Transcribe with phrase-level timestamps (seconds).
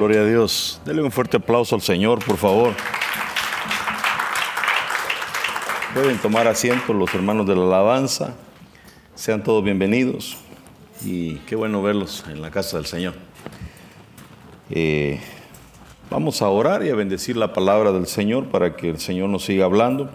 [0.00, 0.80] Gloria a Dios.
[0.86, 2.72] Dele un fuerte aplauso al Señor, por favor.
[5.92, 8.34] Pueden tomar asiento los hermanos de la alabanza.
[9.14, 10.38] Sean todos bienvenidos.
[11.04, 13.12] Y qué bueno verlos en la casa del Señor.
[14.70, 15.20] Eh,
[16.08, 19.44] vamos a orar y a bendecir la palabra del Señor para que el Señor nos
[19.44, 20.08] siga hablando.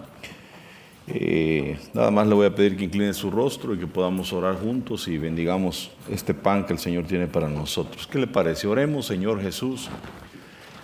[1.08, 4.56] Eh, nada más le voy a pedir que incline su rostro y que podamos orar
[4.56, 8.08] juntos y bendigamos este pan que el Señor tiene para nosotros.
[8.08, 8.66] ¿Qué le parece?
[8.66, 9.88] Oremos, Señor Jesús.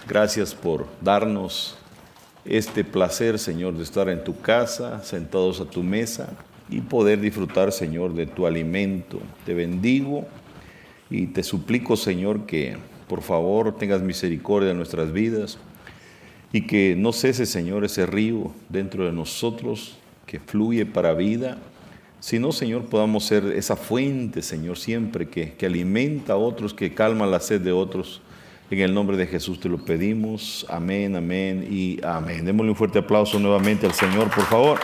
[0.08, 1.76] Gracias por darnos
[2.44, 6.28] este placer, Señor, de estar en tu casa, sentados a tu mesa
[6.68, 9.20] y poder disfrutar, Señor, de tu alimento.
[9.44, 10.26] Te bendigo
[11.10, 12.76] y te suplico, Señor, que
[13.08, 15.58] por favor tengas misericordia en nuestras vidas
[16.52, 19.98] y que no cese, Señor, ese río dentro de nosotros
[20.32, 21.58] que fluye para vida,
[22.18, 27.26] sino, Señor, podamos ser esa fuente, Señor, siempre que, que alimenta a otros, que calma
[27.26, 28.22] la sed de otros.
[28.70, 30.64] En el nombre de Jesús te lo pedimos.
[30.70, 32.46] Amén, amén y amén.
[32.46, 34.80] Démosle un fuerte aplauso nuevamente al Señor, por favor.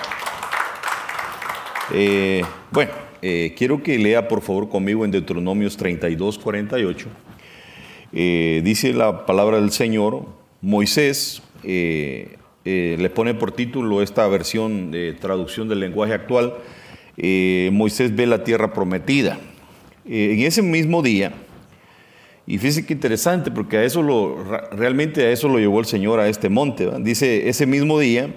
[1.94, 7.08] Eh, bueno, eh, quiero que lea por favor conmigo en Deuteronomios 32, 48.
[8.12, 10.26] Eh, dice la palabra del Señor,
[10.60, 11.40] Moisés
[12.98, 16.54] le pone por título esta versión de traducción del lenguaje actual,
[17.20, 19.38] eh, Moisés ve la tierra prometida.
[20.06, 21.32] Eh, en ese mismo día,
[22.46, 26.20] y fíjese que interesante, porque a eso lo, realmente a eso lo llevó el Señor
[26.20, 26.88] a este monte.
[27.00, 28.32] Dice, ese mismo día,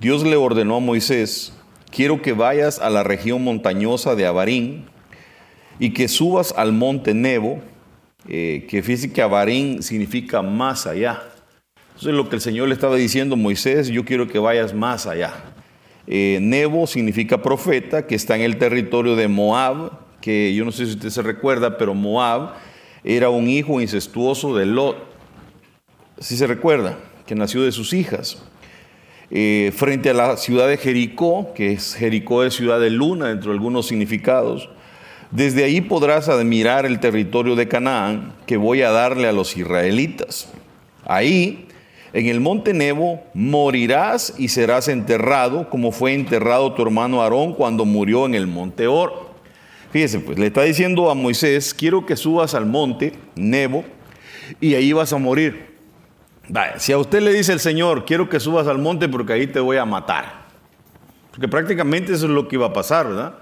[0.00, 1.52] Dios le ordenó a Moisés,
[1.90, 4.86] quiero que vayas a la región montañosa de Abarín
[5.78, 7.60] y que subas al monte Nebo,
[8.26, 11.22] que fíjese que Abarín significa más allá.
[12.00, 14.72] Eso es lo que el Señor le estaba diciendo a Moisés, yo quiero que vayas
[14.72, 15.34] más allá.
[16.06, 19.90] Eh, Nebo significa profeta, que está en el territorio de Moab,
[20.22, 22.54] que yo no sé si usted se recuerda, pero Moab
[23.04, 24.96] era un hijo incestuoso de Lot.
[26.18, 26.96] Si se recuerda,
[27.26, 28.42] que nació de sus hijas.
[29.30, 33.50] Eh, frente a la ciudad de Jericó, que es Jericó es ciudad de luna dentro
[33.50, 34.70] de algunos significados,
[35.32, 40.50] desde ahí podrás admirar el territorio de Canaán que voy a darle a los israelitas.
[41.04, 41.66] Ahí
[42.12, 47.84] en el monte Nebo morirás y serás enterrado como fue enterrado tu hermano Aarón cuando
[47.84, 49.30] murió en el monte Or.
[49.92, 53.84] Fíjese, pues le está diciendo a Moisés, quiero que subas al monte Nebo
[54.60, 55.70] y ahí vas a morir.
[56.78, 59.60] si a usted le dice el Señor, quiero que subas al monte porque ahí te
[59.60, 60.46] voy a matar.
[61.30, 63.34] Porque prácticamente eso es lo que iba a pasar, ¿verdad?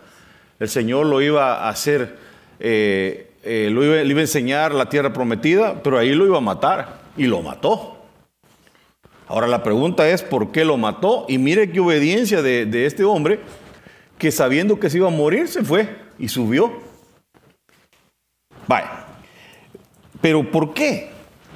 [0.60, 2.16] El Señor lo iba a hacer,
[2.60, 6.42] eh, eh, lo le iba a enseñar la tierra prometida, pero ahí lo iba a
[6.42, 7.97] matar y lo mató.
[9.28, 13.40] Ahora la pregunta es por qué lo mató y mire qué obediencia de, este hombre
[14.16, 16.72] que sabiendo que se iba a morir se fue y subió.
[18.66, 19.04] Vaya.
[20.22, 21.10] Pero ¿por qué?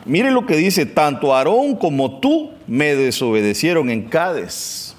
[0.05, 4.95] Mire lo que dice, tanto Aarón como tú me desobedecieron en Cádiz,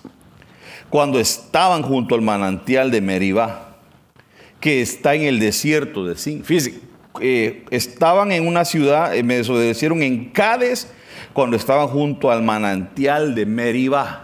[0.89, 3.77] cuando estaban junto al manantial de Meribá,
[4.59, 6.43] que está en el desierto de Sin.
[6.43, 6.79] Fíjense,
[7.19, 10.87] eh, estaban en una ciudad, eh, me desobedecieron en Cádiz,
[11.33, 14.21] cuando estaban junto al manantial de Meribá.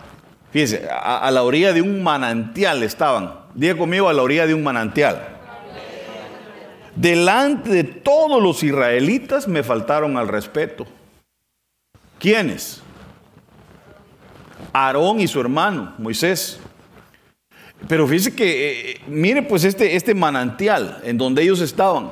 [0.51, 3.33] Fíjense, a, la orilla de un manantial estaban.
[3.53, 5.37] Diga conmigo, a la orilla de un manantial.
[6.95, 10.85] Delante de todos los israelitas me faltaron al respeto.
[12.19, 12.81] ¿Quiénes?
[14.73, 16.59] Aarón y su hermano, Moisés.
[17.87, 22.09] Pero fíjense que, eh, mire pues este, este manantial en donde ellos estaban.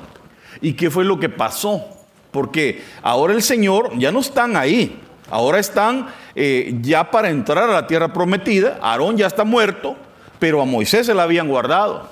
[0.62, 1.97] ¿Y qué fue lo que pasó?
[2.38, 6.06] Porque ahora el Señor ya no están ahí, ahora están
[6.36, 9.96] eh, ya para entrar a la tierra prometida, Aarón ya está muerto,
[10.38, 12.08] pero a Moisés se la habían guardado.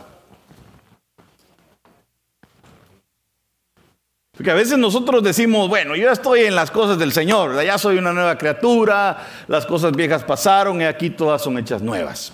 [4.35, 7.78] Porque a veces nosotros decimos, bueno, yo ya estoy en las cosas del Señor, ya
[7.78, 12.34] soy una nueva criatura, las cosas viejas pasaron y aquí todas son hechas nuevas.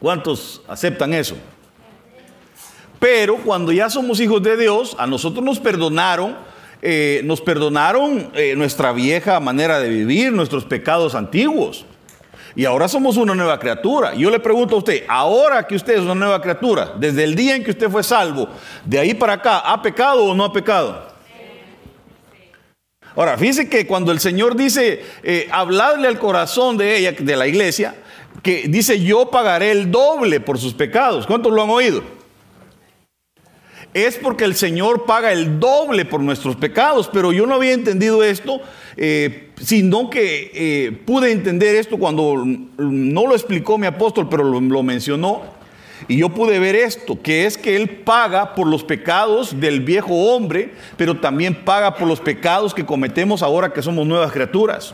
[0.00, 1.36] ¿Cuántos aceptan eso?
[2.98, 6.52] Pero cuando ya somos hijos de Dios, a nosotros nos perdonaron
[6.86, 11.86] eh, nos perdonaron eh, nuestra vieja manera de vivir, nuestros pecados antiguos.
[12.54, 14.14] Y ahora somos una nueva criatura.
[14.14, 17.56] Yo le pregunto a usted, ahora que usted es una nueva criatura, desde el día
[17.56, 18.50] en que usted fue salvo,
[18.84, 21.08] de ahí para acá, ¿ha pecado o no ha pecado?
[23.16, 27.46] Ahora, fíjese que cuando el Señor dice, eh, hablarle al corazón de ella, de la
[27.46, 27.94] iglesia,
[28.42, 31.26] que dice, yo pagaré el doble por sus pecados.
[31.26, 32.02] ¿Cuántos lo han oído?
[33.94, 37.08] Es porque el Señor paga el doble por nuestros pecados.
[37.12, 38.60] Pero yo no había entendido esto,
[38.96, 44.82] eh, sino que eh, pude entender esto cuando no lo explicó mi apóstol, pero lo,
[44.82, 45.42] mencionó.
[46.08, 50.12] Y yo pude ver esto, que es que Él paga por los pecados del viejo
[50.12, 54.92] hombre, pero también paga por los pecados que cometemos ahora que somos nuevas criaturas.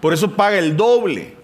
[0.00, 1.34] Por eso paga el doble.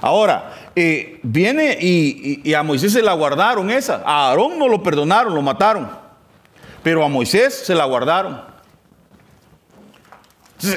[0.00, 4.02] Ahora, eh, viene y, a Moisés se la guardaron esa.
[4.04, 5.88] A Aarón no lo perdonaron, lo mataron.
[6.82, 8.42] Pero a Moisés se la guardaron.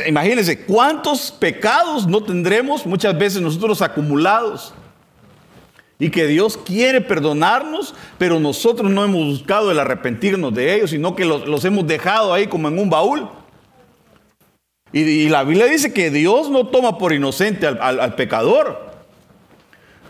[0.08, 4.74] imagínense, ¿cuántos pecados no tendremos muchas veces nosotros acumulados?
[6.00, 11.16] Y que Dios quiere perdonarnos, pero nosotros no hemos buscado el arrepentirnos de ellos, sino
[11.16, 13.28] que los, hemos dejado ahí como en un baúl.
[14.94, 18.87] Y, la Biblia dice que Dios no toma por inocente al, pecador,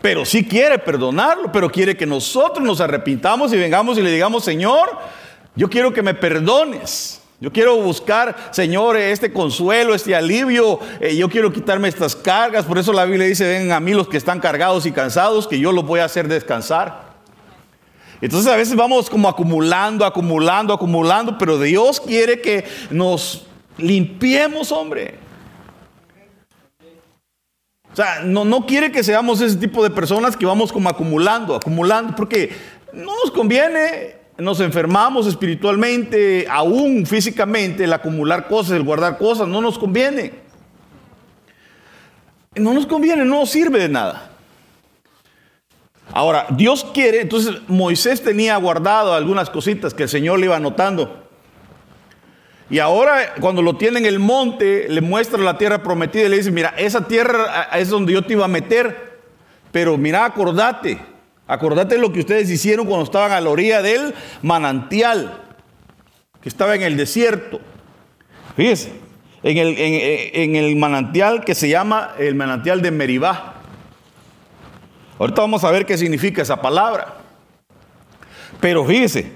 [0.00, 4.44] pero sí quiere perdonarlo, pero quiere que nosotros nos arrepintamos y vengamos y le digamos,
[4.44, 4.98] Señor,
[5.56, 7.20] yo quiero que me perdones.
[7.40, 10.80] Yo quiero buscar, Señor, este consuelo, este alivio.
[11.00, 12.64] Eh, yo quiero quitarme estas cargas.
[12.64, 15.60] Por eso la Biblia dice, ven a mí los que están cargados y cansados, que
[15.60, 17.08] yo los voy a hacer descansar.
[18.20, 23.46] Entonces a veces vamos como acumulando, acumulando, acumulando, pero Dios quiere que nos
[23.76, 25.27] limpiemos, hombre.
[27.92, 31.54] O sea, no, no quiere que seamos ese tipo de personas que vamos como acumulando,
[31.54, 32.50] acumulando, porque
[32.92, 39.60] no nos conviene nos enfermamos espiritualmente, aún físicamente, el acumular cosas, el guardar cosas, no
[39.60, 40.32] nos conviene.
[42.54, 44.30] No nos conviene, no sirve de nada.
[46.12, 51.27] Ahora, Dios quiere, entonces Moisés tenía guardado algunas cositas que el Señor le iba anotando.
[52.70, 56.36] Y ahora cuando lo tiene en el monte, le muestra la tierra prometida y le
[56.36, 59.18] dice, mira, esa tierra es donde yo te iba a meter,
[59.72, 60.98] pero mira, acordate,
[61.48, 65.44] Acordate lo que ustedes hicieron cuando estaban a la orilla del manantial,
[66.42, 67.58] que estaba en el desierto.
[68.54, 68.92] Fíjense,
[69.42, 73.54] en el, en, el manantial que se llama el manantial de Meribá.
[75.18, 77.14] Ahorita vamos a ver qué significa esa palabra.
[78.60, 79.32] Pero fíjese,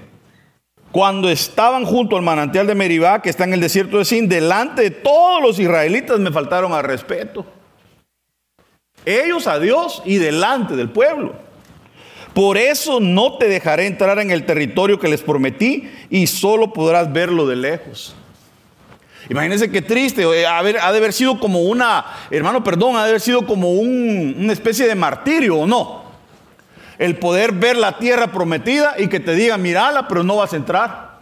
[0.93, 4.83] cuando estaban junto al manantial de Meribá, que está en el desierto de Sin, delante
[4.83, 7.47] de todos los israelitas me faltaron al respeto.
[9.03, 11.33] Ellos a Dios y delante del pueblo.
[12.35, 17.11] Por eso no te dejaré entrar en el territorio que les prometí y solo podrás
[17.11, 18.15] verlo de lejos.
[19.31, 23.21] Imagínense qué triste, eh, ha de haber sido como una, hermano, perdón, ha de haber
[23.21, 26.02] sido como una especie de martirio, ¿o no?
[26.97, 30.57] El poder ver la tierra prometida y que te digan, mírala, pero no vas a
[30.57, 31.19] entrar.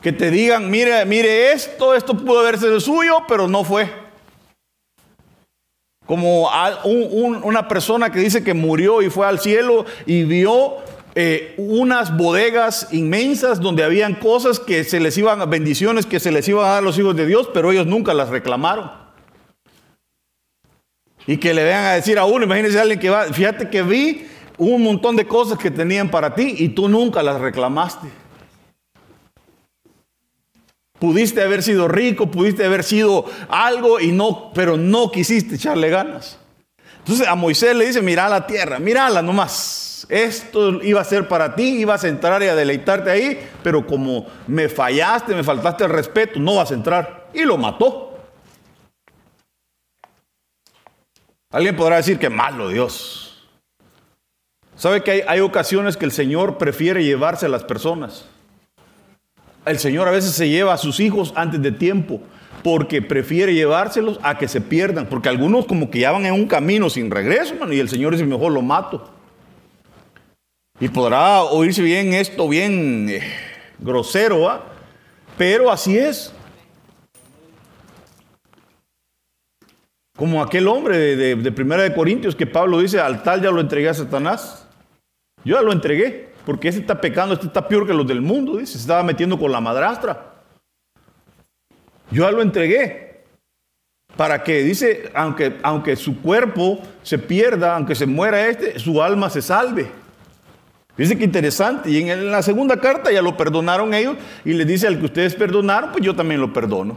[0.00, 3.90] Que te digan, mire, mire esto, esto pudo haber sido suyo, pero no fue.
[6.06, 6.48] Como
[6.84, 10.76] una persona que dice que murió y fue al cielo y vio
[11.16, 16.46] eh, unas bodegas inmensas donde habían cosas que se les iban, bendiciones que se les
[16.46, 19.05] iban a dar a los hijos de Dios, pero ellos nunca las reclamaron.
[21.26, 23.82] Y que le vengan a decir a uno, imagínense a alguien que va, fíjate que
[23.82, 24.26] vi
[24.58, 28.08] un montón de cosas que tenían para ti y tú nunca las reclamaste.
[30.98, 36.38] Pudiste haber sido rico, pudiste haber sido algo y no, pero no quisiste echarle ganas.
[36.98, 40.06] Entonces a Moisés le dice, mira la tierra, mírala nomás.
[40.08, 44.26] Esto iba a ser para ti, ibas a entrar y a deleitarte ahí, pero como
[44.46, 47.28] me fallaste, me faltaste el respeto, no vas a entrar.
[47.34, 48.15] Y lo mató.
[51.50, 53.48] Alguien podrá decir que malo Dios.
[54.76, 58.26] ¿Sabe que hay, hay ocasiones que el Señor prefiere llevarse a las personas?
[59.64, 62.20] El Señor a veces se lleva a sus hijos antes de tiempo
[62.66, 66.48] porque prefiere llevárselos a que se pierdan, porque algunos como que ya van en un
[66.48, 69.08] camino sin regreso, y el Señor dice, mejor lo mato.
[70.80, 73.22] Y podrá oírse bien esto, bien eh,
[73.78, 74.62] grosero,
[75.38, 76.32] pero así es.
[80.16, 83.90] Como aquel hombre de, Primera de Corintios que Pablo dice, al tal ya lo entregué
[83.90, 84.66] a Satanás.
[85.44, 86.30] Yo ya lo entregué.
[86.46, 89.38] Porque ese está pecando, este está peor que los del mundo, dice, se estaba metiendo
[89.38, 90.34] con la madrastra.
[92.10, 93.24] Yo ya lo entregué.
[94.16, 99.28] Para que, dice, aunque, aunque su cuerpo se pierda, aunque se muera este, su alma
[99.28, 99.90] se salve.
[100.96, 101.90] Dice que interesante.
[101.90, 105.34] Y en la segunda carta ya lo perdonaron ellos y le dice al que ustedes
[105.34, 106.96] perdonaron, pues yo también lo perdono.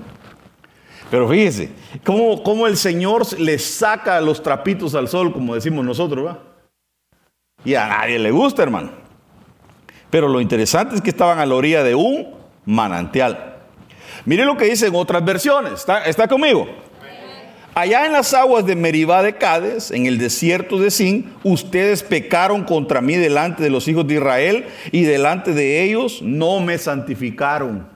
[1.09, 1.69] Pero fíjese,
[2.03, 6.39] cómo, cómo el Señor le saca los trapitos al sol, como decimos nosotros, ¿va?
[7.65, 8.91] Y a nadie le gusta, hermano.
[10.09, 12.35] Pero lo interesante es que estaban a la orilla de un
[12.65, 13.57] manantial.
[14.25, 15.85] Mire lo que dicen otras versiones.
[16.05, 16.67] ¿Está, conmigo?
[17.75, 22.63] Allá en las aguas de Meribá de Cades, en el desierto de Sin, ustedes pecaron
[22.63, 27.87] contra mí delante de los hijos de Israel y delante de ellos no me santificaron.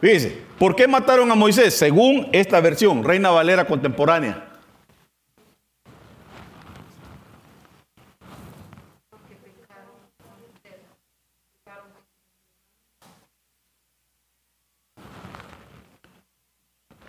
[0.00, 1.74] Fíjense, ¿Por qué mataron a Moisés?
[1.76, 4.48] Según esta versión, Reina Valera contemporánea.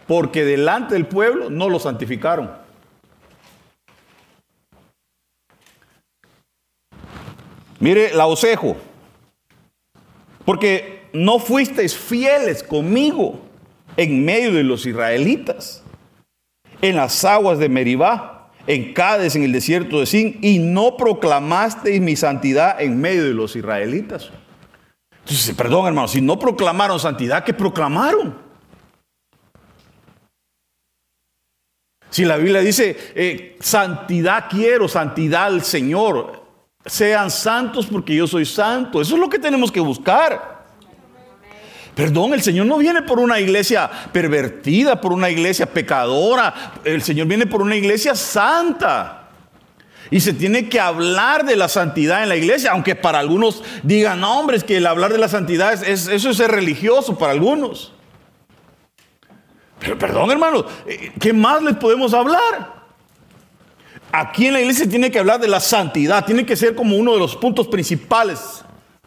[0.08, 2.52] Porque delante del pueblo no lo santificaron.
[7.80, 8.78] Mire, la osejo.
[10.46, 13.40] Porque no fuisteis fieles conmigo
[13.96, 15.84] en medio de los israelitas,
[16.82, 22.02] en las aguas de Meribá, en Cádiz, en el desierto de Sin, y no proclamasteis
[22.02, 24.32] mi santidad en medio de los israelitas.
[25.20, 28.36] Entonces, perdón hermano, si no proclamaron santidad, ¿qué proclamaron?
[32.10, 36.44] Si la Biblia dice, eh, santidad quiero, santidad al Señor,
[36.86, 40.53] sean santos porque yo soy santo, eso es lo que tenemos que buscar.
[41.96, 47.28] Perdón, el Señor no viene por una iglesia pervertida, por una iglesia pecadora, el Señor
[47.28, 49.20] viene por una iglesia santa.
[50.10, 54.20] Y se tiene que hablar de la santidad en la iglesia, aunque para algunos digan,
[54.20, 57.32] no, hombre, es que el hablar de la santidad, es, eso es ser religioso para
[57.32, 57.94] algunos.
[59.80, 62.84] Pero perdón, hermanos, eh, ¿qué más les podemos hablar?
[64.12, 67.14] Aquí en la iglesia tiene que hablar de la santidad, tiene que ser como uno
[67.14, 68.64] de los puntos principales.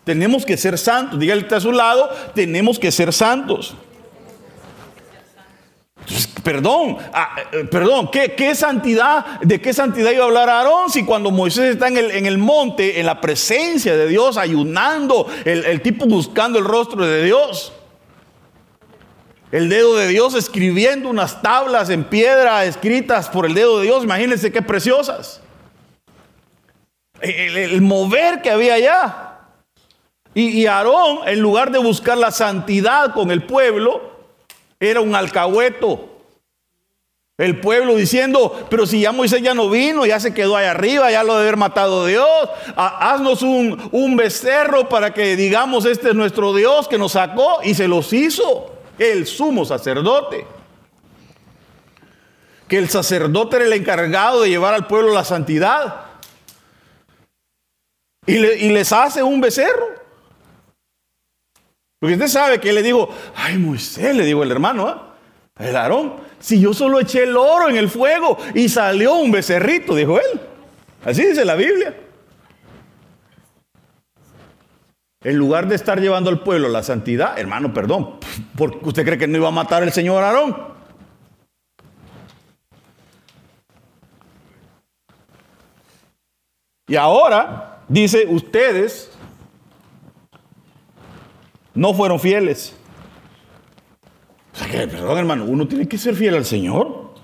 [0.07, 1.19] Tenemos que ser santos.
[1.19, 3.75] Dígale a su lado, tenemos que ser santos
[6.45, 9.41] perdón, ah, eh, perdón, ¿qué, santidad?
[9.41, 12.39] ¿De qué santidad iba a hablar Aarón si cuando Moisés está en el, en el
[12.39, 17.73] monte, en la presencia de Dios, ayunando, el tipo buscando el rostro de Dios?
[19.51, 24.05] El dedo de Dios escribiendo unas tablas en piedra escritas por el dedo de Dios,
[24.05, 25.41] imagínense qué preciosas.
[27.21, 29.25] El, mover que había allá.
[30.38, 34.02] Y, Aarón, en lugar de buscar la santidad con el pueblo,
[34.78, 36.11] era un alcahueto.
[37.38, 41.11] El pueblo diciendo, pero si ya Moisés ya no vino, ya se quedó ahí arriba,
[41.11, 42.28] ya lo debe haber matado Dios.
[42.76, 47.73] Haznos un, un becerro para que digamos, este es nuestro Dios que nos sacó y
[47.73, 50.47] se los hizo el sumo sacerdote.
[52.69, 56.02] Que el sacerdote era el encargado de llevar al pueblo la santidad.
[58.26, 60.06] Y, les hace un becerro.
[61.99, 65.15] Porque usted sabe que le digo, ay Moisés, le digo el hermano, ¿ah?
[65.59, 69.95] el Aarón, si yo solo eché el oro en el fuego y salió un becerrito,
[69.95, 70.41] dijo él.
[71.05, 71.95] Así dice la Biblia.
[75.23, 78.19] En lugar de estar llevando al pueblo la santidad, hermano, perdón,
[78.57, 80.76] porque usted cree que no iba a matar el Señor Aarón.
[86.88, 89.11] Y ahora dice, ustedes
[91.76, 92.75] no fueron fieles.
[94.52, 97.14] O sea que, perdón hermano, uno tiene que ser fiel al Señor.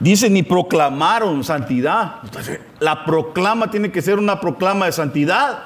[0.00, 2.16] Dice, ni proclamaron santidad.
[2.80, 5.64] la proclama tiene que ser una proclama de santidad.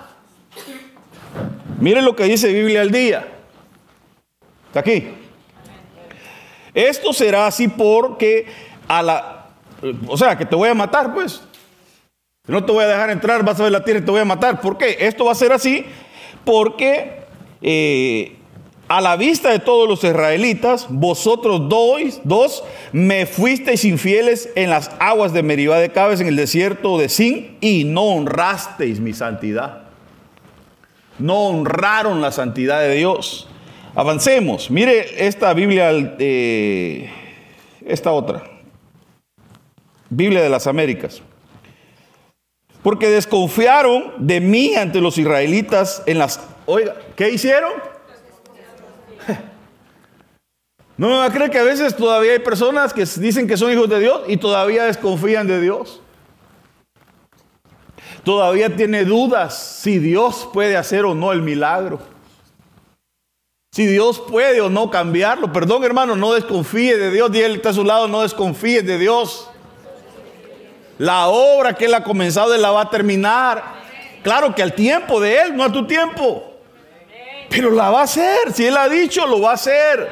[1.80, 3.26] Miren lo que dice Biblia al día.
[4.66, 5.08] Está aquí.
[6.74, 8.46] Esto será así porque
[8.86, 9.46] a la...
[10.06, 11.42] O sea, que te voy a matar, pues.
[12.46, 14.24] No te voy a dejar entrar, vas a ver la tierra y te voy a
[14.24, 14.60] matar.
[14.60, 14.96] ¿Por qué?
[15.00, 15.86] Esto va a ser así
[16.44, 17.20] porque
[17.62, 18.36] eh,
[18.90, 24.90] a la vista de todos los israelitas, vosotros dos, dos me fuisteis infieles en las
[24.98, 29.82] aguas de Meribá de Cabes, en el desierto de Sin, y no honrasteis mi santidad.
[31.20, 33.46] No honraron la santidad de Dios.
[33.94, 34.72] Avancemos.
[34.72, 37.10] Mire esta Biblia, eh,
[37.86, 38.42] esta otra.
[40.08, 41.22] Biblia de las Américas.
[42.82, 46.40] Porque desconfiaron de mí ante los israelitas en las...
[46.72, 47.72] Oiga, ¿qué hicieron?
[50.96, 53.72] No me va a creer que a veces todavía hay personas que dicen que son
[53.72, 56.00] hijos de Dios y todavía desconfían de Dios.
[58.22, 61.98] Todavía tiene dudas si Dios puede hacer o no el milagro.
[63.72, 65.52] Si Dios puede o no cambiarlo.
[65.52, 67.32] Perdón hermano, no desconfíe de Dios.
[67.32, 69.50] Dígale está a su lado, no desconfíe de Dios.
[70.98, 73.64] La obra que Él ha comenzado, Él la va a terminar.
[74.22, 76.49] Claro que al tiempo de Él, no a tu tiempo.
[77.50, 78.52] Pero la va a hacer.
[78.52, 80.08] Si Él ha dicho, lo va a hacer.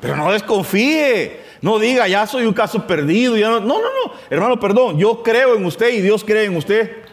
[0.00, 1.40] Pero no desconfíe.
[1.60, 3.36] No diga, ya soy un caso perdido.
[3.36, 4.12] Ya no, no, no, no.
[4.30, 4.96] Hermano, perdón.
[4.96, 7.04] Yo creo en usted y Dios cree en usted.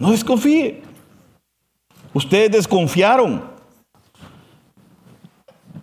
[0.00, 0.82] No desconfíe.
[2.12, 3.56] Ustedes desconfiaron.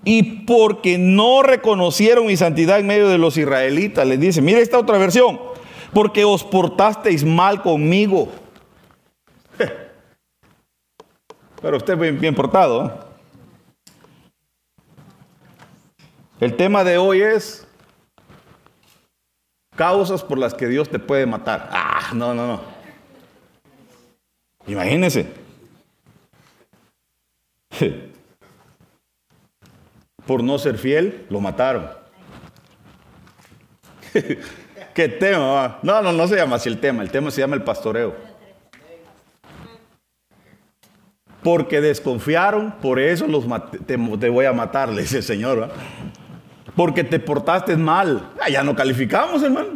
[0.04, 4.78] Y porque no reconocieron mi santidad en medio de los israelitas, les dice, mire esta
[4.78, 5.40] otra versión,
[5.96, 8.30] porque os portasteis mal conmigo
[11.62, 12.86] Pero usted bien, bien portado.
[12.86, 12.92] ¿eh?
[16.40, 17.68] El tema de hoy es
[19.76, 21.70] causas por las que Dios te puede matar.
[21.72, 22.62] Ah, no, no, no.
[24.68, 25.32] Imagínense.
[30.26, 31.88] Por no ser fiel, lo mataron.
[34.96, 35.78] ¿Qué tema?
[35.84, 37.04] No, no, no se llama así el tema.
[37.04, 38.16] El tema se llama el pastoreo.
[41.44, 43.46] Porque desconfiaron, por eso los
[43.86, 45.70] te, voy a matar, le dice el Señor.
[46.78, 48.32] Porque te portaste mal.
[48.42, 49.72] Ah, ya no calificamos, hermano.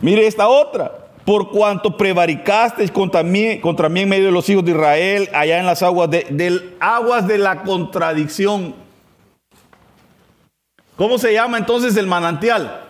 [0.00, 0.92] Mire esta otra.
[1.24, 5.58] Por cuanto prevaricasteis contra mí, contra mí en medio de los hijos de Israel, allá
[5.58, 8.76] en las aguas de, del- aguas de la contradicción.
[10.96, 12.84] ¿Cómo se llama entonces el manantial?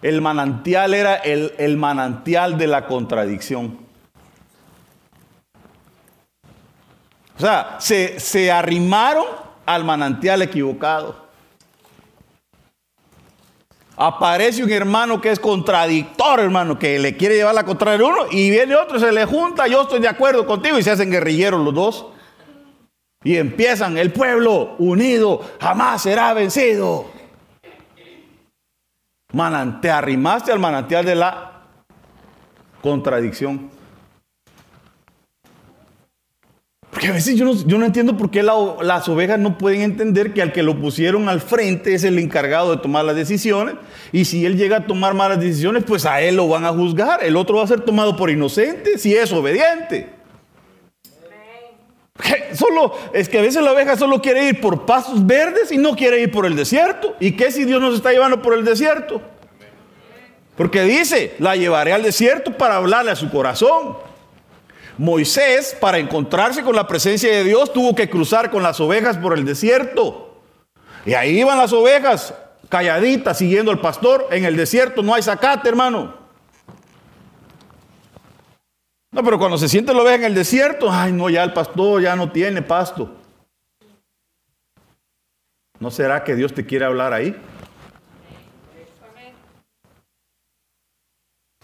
[0.00, 3.78] El manantial era el, el manantial de la contradicción.
[7.36, 9.26] O sea, se, se arrimaron
[9.64, 11.28] al manantial equivocado.
[13.96, 18.26] Aparece un hermano que es contradictor, hermano, que le quiere llevar la contraria a uno,
[18.30, 21.64] y viene otro, se le junta, yo estoy de acuerdo contigo, y se hacen guerrilleros
[21.64, 22.06] los dos.
[23.24, 27.06] Y empiezan, el pueblo unido jamás será vencido.
[29.32, 31.62] Manan- te arrimaste al manantial de la
[32.80, 33.70] contradicción.
[36.90, 39.82] Porque a veces yo no, yo no entiendo por qué la- las ovejas no pueden
[39.82, 43.74] entender que al que lo pusieron al frente es el encargado de tomar las decisiones.
[44.10, 47.22] Y si él llega a tomar malas decisiones, pues a él lo van a juzgar.
[47.22, 50.17] El otro va a ser tomado por inocente si es obediente.
[52.52, 55.94] Solo, es que a veces la oveja solo quiere ir por pasos verdes y no
[55.94, 57.14] quiere ir por el desierto.
[57.20, 59.20] ¿Y qué si Dios nos está llevando por el desierto?
[60.56, 63.96] Porque dice, la llevaré al desierto para hablarle a su corazón.
[64.96, 69.38] Moisés, para encontrarse con la presencia de Dios, tuvo que cruzar con las ovejas por
[69.38, 70.40] el desierto.
[71.06, 72.34] Y ahí iban las ovejas,
[72.68, 74.26] calladitas, siguiendo al pastor.
[74.32, 76.17] En el desierto no hay zacate, hermano.
[79.10, 82.02] No, pero cuando se siente la oveja en el desierto, ay, no, ya el pastor
[82.02, 83.16] ya no tiene pasto.
[85.80, 87.34] ¿No será que Dios te quiere hablar ahí?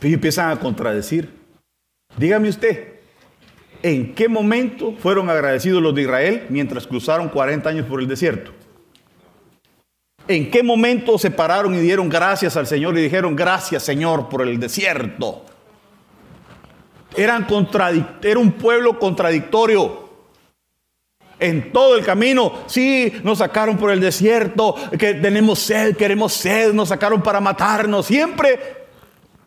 [0.01, 1.33] Y empiezan a contradecir.
[2.17, 3.01] Dígame usted,
[3.83, 8.53] ¿en qué momento fueron agradecidos los de Israel mientras cruzaron 40 años por el desierto?
[10.29, 14.43] ¿En qué momento se pararon y dieron gracias al Señor y dijeron gracias Señor por
[14.43, 15.45] el desierto?
[17.17, 17.47] Eran
[18.23, 20.05] era un pueblo contradictorio.
[21.41, 26.73] En todo el camino, sí, nos sacaron por el desierto, que tenemos sed, queremos sed,
[26.73, 28.07] nos sacaron para matarnos.
[28.07, 28.85] Siempre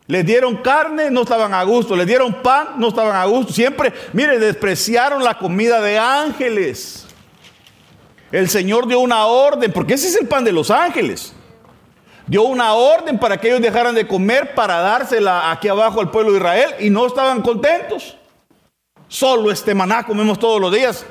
[0.08, 1.96] les dieron carne, no estaban a gusto.
[1.96, 3.54] Les dieron pan, no estaban a gusto.
[3.54, 7.06] Siempre, mire, despreciaron la comida de ángeles.
[8.32, 11.34] El Señor dio una orden, porque ese es el pan de los ángeles.
[12.28, 16.34] Dio una orden para que ellos dejaran de comer para dársela aquí abajo al pueblo
[16.34, 18.18] de Israel y no estaban contentos.
[19.08, 21.06] Solo este maná comemos todos los días.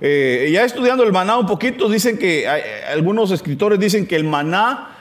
[0.00, 4.96] Eh, ya estudiando el maná un poquito, dicen que algunos escritores dicen que el maná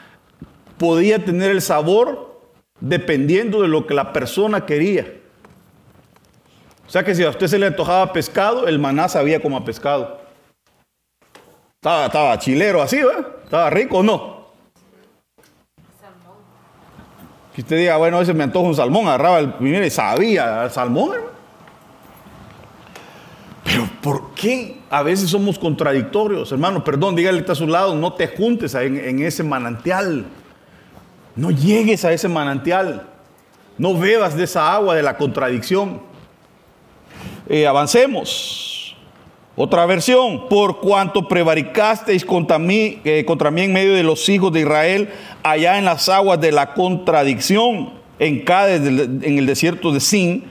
[0.77, 2.39] podía tener el sabor
[2.79, 5.11] dependiendo de lo que la persona quería.
[6.85, 9.65] O sea que si a usted se le antojaba pescado, el maná sabía como a
[9.65, 10.20] pescado.
[11.81, 13.25] Estaba, estaba chilero así, ¿verdad?
[13.43, 14.45] Estaba rico o no.
[17.55, 20.69] Que usted diga, bueno, ese me antoja un salmón, agarraba el primero y sabía al
[20.69, 21.17] salmón.
[23.63, 26.83] Pero ¿por qué a veces somos contradictorios, hermano?
[26.83, 30.25] Perdón, dígale a su lado, no te juntes en, en ese manantial.
[31.35, 33.07] No llegues a ese manantial.
[33.79, 35.99] No bebas de esa agua de la contradicción.
[37.49, 38.70] Eh, avancemos.
[39.55, 44.51] Otra versión, por cuanto prevaricasteis contra mí, eh, contra mí en medio de los hijos
[44.53, 45.09] de Israel,
[45.43, 50.45] allá en las aguas de la contradicción, en Cádiz, en el desierto de Sin,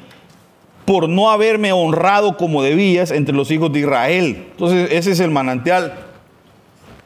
[0.84, 4.46] por no haberme honrado como debías entre los hijos de Israel.
[4.52, 5.94] Entonces, ese es el manantial.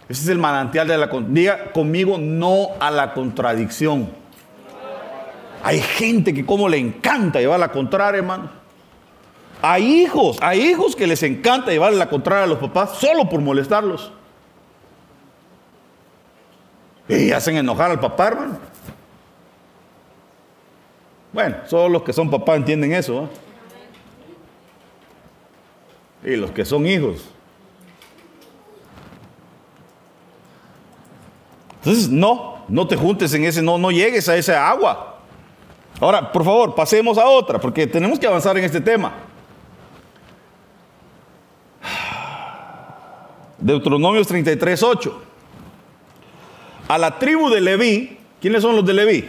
[0.08, 4.08] Ese es el manantial de la con- diga conmigo no a la contradicción.
[5.62, 8.63] Hay gente que como le encanta llevar la contraria, hermano.
[9.66, 13.40] Hay hijos, hay hijos que les encanta llevar la contraria a los papás solo por
[13.40, 14.12] molestarlos.
[17.08, 18.58] Y hacen enojar al papá, hermano.
[21.32, 23.26] Bueno, solo los que son papás entienden eso.
[26.22, 26.34] ¿eh?
[26.34, 27.24] Y los que son hijos.
[31.76, 35.20] Entonces, no, no te juntes en ese, no, no llegues a esa agua.
[36.00, 39.32] Ahora, por favor, pasemos a otra, porque tenemos que avanzar en este tema.
[43.64, 45.22] Deuteronomios 33, 8.
[46.86, 49.24] A la tribu de Leví, ¿quiénes son los de Leví?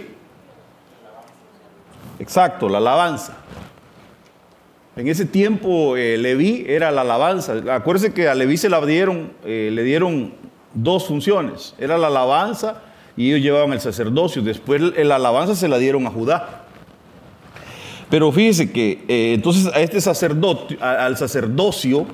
[2.19, 3.37] Exacto, la alabanza.
[4.97, 7.53] En ese tiempo eh, Leví era la alabanza.
[7.71, 10.33] Acuérdense que a Leví se dieron, eh, le dieron
[10.73, 11.73] dos funciones.
[11.79, 12.81] Era la alabanza
[13.15, 14.41] y ellos llevaban el sacerdocio.
[14.41, 16.65] Después la alabanza se la dieron a Judá.
[18.09, 22.05] Pero fíjese que eh, entonces a este sacerdote, al sacerdocio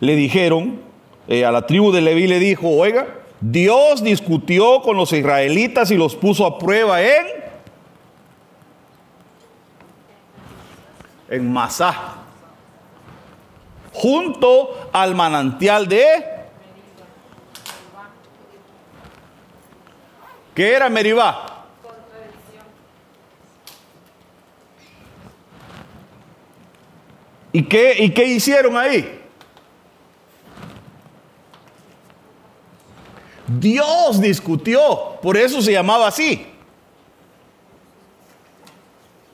[0.00, 0.85] le dijeron,
[1.28, 3.06] a la tribu de Leví le dijo, oiga,
[3.40, 7.46] Dios discutió con los israelitas y los puso a prueba en
[11.28, 11.94] en Masá,
[13.92, 16.36] junto al manantial de...
[20.54, 21.64] ¿Qué era Meribá?
[27.52, 29.15] ¿Y qué, ¿Y qué hicieron ahí?
[33.60, 36.46] Dios discutió, por eso se llamaba así.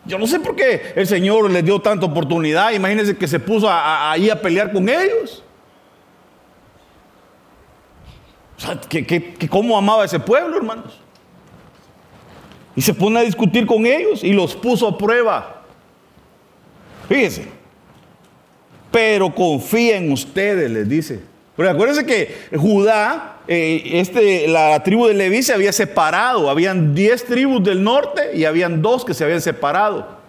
[0.05, 2.73] Yo no sé por qué el Señor les dio tanta oportunidad.
[2.73, 5.43] Imagínense que se puso ahí a pelear con ellos.
[8.57, 10.99] O sea, que, cómo amaba ese pueblo, hermanos.
[12.75, 15.63] Y se pone a discutir con ellos y los puso a prueba.
[17.09, 17.47] Fíjense.
[18.91, 21.21] Pero confía en ustedes, les dice.
[21.57, 26.49] Pero acuérdense que Judá, eh, este, la tribu de Leví se había separado.
[26.49, 30.21] Habían 10 tribus del norte y habían dos que se habían separado.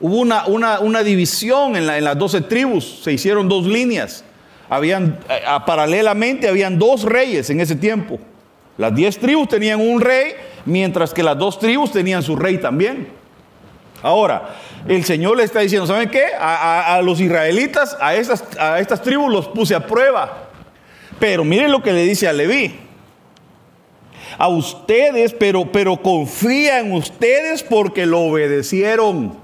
[0.00, 4.24] Hubo una, una, división en, las 12 tribus, se hicieron dos líneas.
[4.68, 8.18] Habían, eh, paralelamente habían dos reyes en ese tiempo.
[8.78, 10.32] Las 10 tribus tenían un rey,
[10.64, 13.08] mientras que las dos tribus tenían su rey también.
[14.02, 14.56] Ahora,
[14.88, 16.28] el Señor le está diciendo, ¿saben qué?
[16.38, 20.49] A, los israelitas, a estas, a estas tribus los puse a prueba.
[21.20, 22.74] Pero miren lo que le dice a Leví.
[24.38, 29.38] A ustedes, pero, pero confía en ustedes porque lo obedecieron.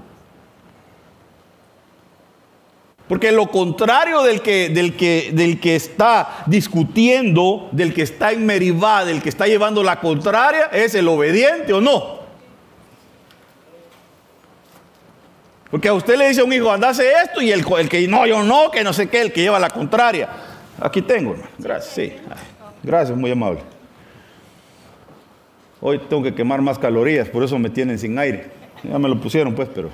[3.07, 8.45] Porque lo contrario del que, del, que, del que está discutiendo, del que está en
[8.45, 12.17] Meribá, del que está llevando la contraria, es el obediente o no.
[15.69, 18.25] Porque a usted le dice a un hijo, andase esto, y el, el, que no,
[18.25, 20.29] yo no, que no sé qué, el que lleva la contraria.
[20.79, 22.13] Aquí tengo, Gracias, sí.
[22.83, 23.61] Gracias, muy amable.
[25.81, 28.49] Hoy tengo que quemar más calorías, por eso me tienen sin aire.
[28.83, 29.89] Ya me lo pusieron, pues, pero.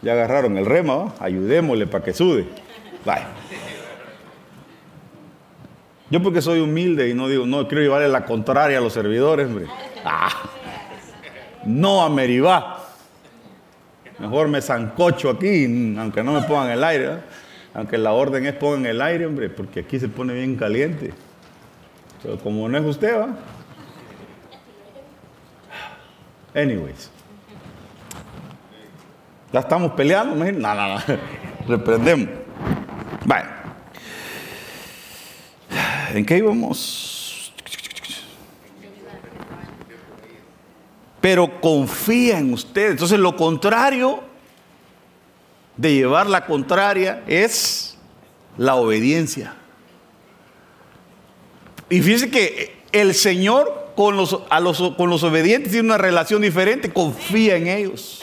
[0.00, 2.46] Ya agarraron el rema, ayudémosle para que sude.
[3.04, 3.28] Vaya.
[6.10, 9.46] Yo porque soy humilde y no digo, no quiero llevarle la contraria a los servidores,
[9.46, 9.66] hombre.
[10.04, 10.28] Ah.
[11.64, 12.80] no a Meribá.
[14.18, 15.64] Mejor me zancocho aquí,
[15.98, 17.10] aunque no me pongan el aire.
[17.74, 21.12] Aunque la orden es pongan el aire, hombre, porque aquí se pone bien caliente.
[22.22, 23.36] Pero como no es usted, ¿va?
[26.54, 27.10] Anyways.
[29.52, 31.02] Ya estamos peleando, no, no, no.
[31.68, 32.28] Reprendemos.
[33.24, 33.48] Vale.
[36.14, 37.22] ¿En qué íbamos?
[41.22, 42.90] pero confía en usted.
[42.90, 44.24] Entonces lo contrario
[45.82, 47.98] de llevar la contraria es
[48.56, 49.56] la obediencia.
[51.90, 54.42] Y fíjense que el Señor con los,
[54.96, 58.22] con los obedientes tiene una relación diferente, confía en ellos.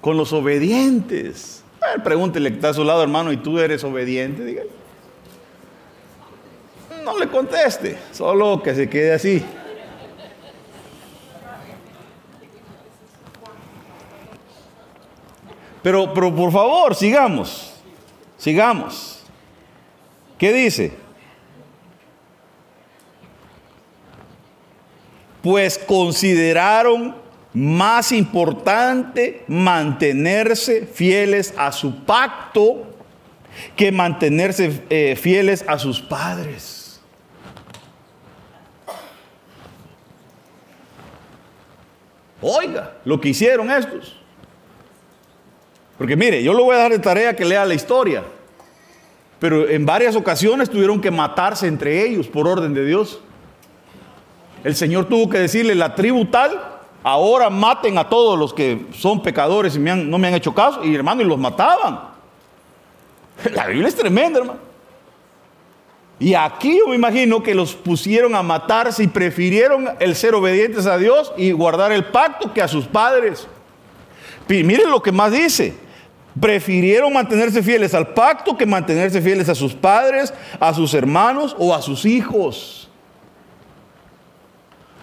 [0.00, 1.62] Con los obedientes.
[2.02, 4.70] pregúntele que está a su lado, hermano, y tú eres obediente, dígale.
[7.04, 9.44] No le conteste, solo que se quede así.
[15.82, 17.74] Pero, pero por favor, sigamos.
[18.38, 19.22] Sigamos.
[20.38, 20.92] ¿Qué dice?
[25.42, 27.16] Pues consideraron
[27.52, 32.86] más importante mantenerse fieles a su pacto
[33.76, 37.00] que mantenerse eh, fieles a sus padres.
[42.40, 44.21] Oiga, lo que hicieron estos.
[46.02, 48.24] Porque mire, yo le voy a dar de tarea que lea la historia.
[49.38, 53.20] Pero en varias ocasiones tuvieron que matarse entre ellos por orden de Dios.
[54.64, 56.60] El Señor tuvo que decirle, la tribu tal,
[57.04, 60.84] ahora maten a todos los que son pecadores y no me han hecho caso.
[60.84, 62.00] Y hermano, y los mataban.
[63.54, 64.58] La Biblia es tremenda, hermano.
[66.18, 70.84] Y aquí yo me imagino que los pusieron a matarse y prefirieron el ser obedientes
[70.86, 73.46] a Dios y guardar el pacto que a sus padres.
[74.48, 75.91] miren lo que más dice.
[76.40, 81.74] Prefirieron mantenerse fieles al pacto que mantenerse fieles a sus padres, a sus hermanos o
[81.74, 82.88] a sus hijos.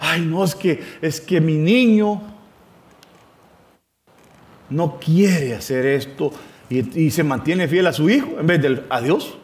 [0.00, 2.22] Ay, no, es que, es que mi niño
[4.70, 6.32] no quiere hacer esto
[6.68, 9.36] y, se mantiene fiel a su hijo en vez de a Dios.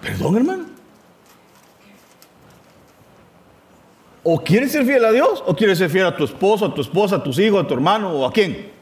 [0.00, 0.73] Perdón, hermano.
[4.26, 6.80] O quieres ser fiel a Dios o quieres ser fiel a tu esposo, a tu
[6.80, 8.72] esposa, a tus hijos, a tu hermano o a quién.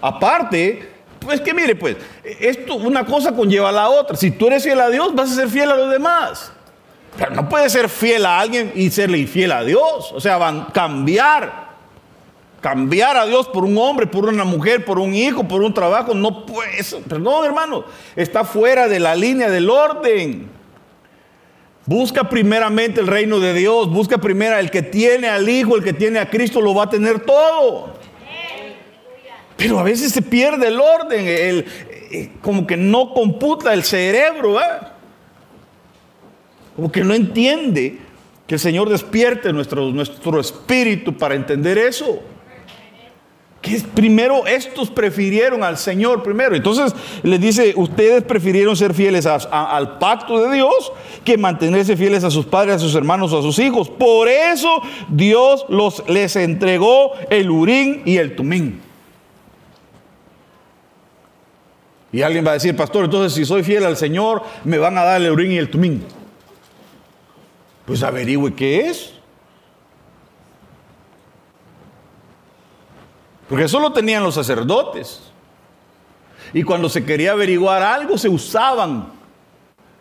[0.00, 0.88] Aparte,
[1.20, 4.16] pues que mire, pues, esto una cosa conlleva a la otra.
[4.16, 6.50] Si tú eres fiel a Dios, vas a ser fiel a los demás.
[7.18, 10.12] Pero no puedes ser fiel a alguien y serle infiel a Dios.
[10.14, 11.68] O sea, van cambiar.
[12.60, 16.14] Cambiar a Dios por un hombre, por una mujer, por un hijo, por un trabajo,
[16.14, 16.82] no puede.
[17.08, 17.84] Perdón, hermano,
[18.16, 20.57] está fuera de la línea del orden.
[21.88, 25.94] Busca primeramente el reino de Dios, busca primero el que tiene al Hijo, el que
[25.94, 27.94] tiene a Cristo, lo va a tener todo.
[29.56, 31.64] Pero a veces se pierde el orden, el,
[32.10, 34.64] eh, como que no computa el cerebro, ¿eh?
[36.76, 37.96] como que no entiende
[38.46, 42.20] que el Señor despierte nuestro, nuestro espíritu para entender eso
[43.60, 46.54] que primero estos prefirieron al Señor primero.
[46.54, 50.92] Entonces les dice, ustedes prefirieron ser fieles al pacto de Dios
[51.24, 53.88] que mantenerse fieles a sus padres, a sus hermanos o a sus hijos.
[53.88, 58.80] Por eso Dios los, les entregó el Urín y el Tumín.
[62.12, 65.04] Y alguien va a decir, pastor, entonces si soy fiel al Señor, me van a
[65.04, 66.04] dar el Urín y el Tumín.
[67.84, 69.17] Pues averigüe qué es.
[73.48, 75.22] Porque eso lo tenían los sacerdotes.
[76.52, 79.06] Y cuando se quería averiguar algo, se usaban.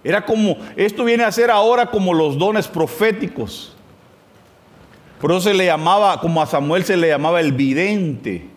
[0.03, 3.73] Era como, esto viene a ser ahora como los dones proféticos.
[5.19, 8.49] Por eso se le llamaba, como a Samuel se le llamaba el vidente.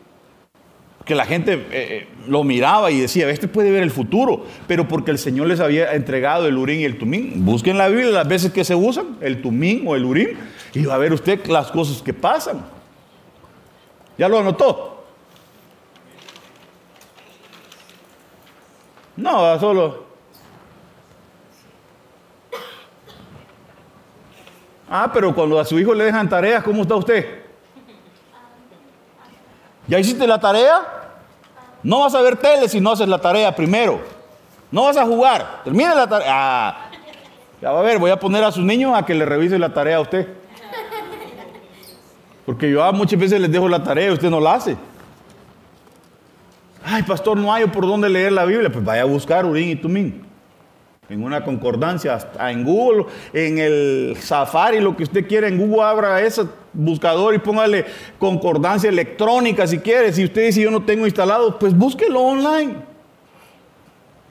[1.04, 4.44] Que la gente eh, eh, lo miraba y decía, este puede ver el futuro.
[4.66, 7.44] Pero porque el Señor les había entregado el urín y el tumín.
[7.44, 10.30] Busquen la Biblia las veces que se usan, el tumín o el urín,
[10.74, 12.79] y va a ver usted las cosas que pasan.
[14.18, 15.04] ¿Ya lo anotó?
[19.16, 20.04] No, solo.
[24.88, 27.44] Ah, pero cuando a su hijo le dejan tareas, ¿cómo está usted?
[29.86, 30.82] ¿Ya hiciste la tarea?
[31.82, 34.00] No vas a ver tele si no haces la tarea primero.
[34.70, 35.62] No vas a jugar.
[35.64, 36.28] Termina la tarea.
[36.28, 36.90] Ah,
[37.60, 39.72] ya va a ver, voy a poner a sus niños a que le revise la
[39.72, 40.28] tarea a usted.
[42.50, 44.76] Porque yo muchas veces les dejo la tarea y usted no la hace.
[46.82, 48.68] Ay, pastor, no hay por dónde leer la Biblia.
[48.68, 50.22] Pues vaya a buscar Urín y Tumín.
[51.08, 56.20] En una concordancia, en Google, en el Safari, lo que usted quiera, en Google abra
[56.22, 57.86] ese buscador y póngale
[58.18, 60.12] concordancia electrónica si quiere.
[60.12, 62.89] Si usted dice yo no tengo instalado, pues búsquelo online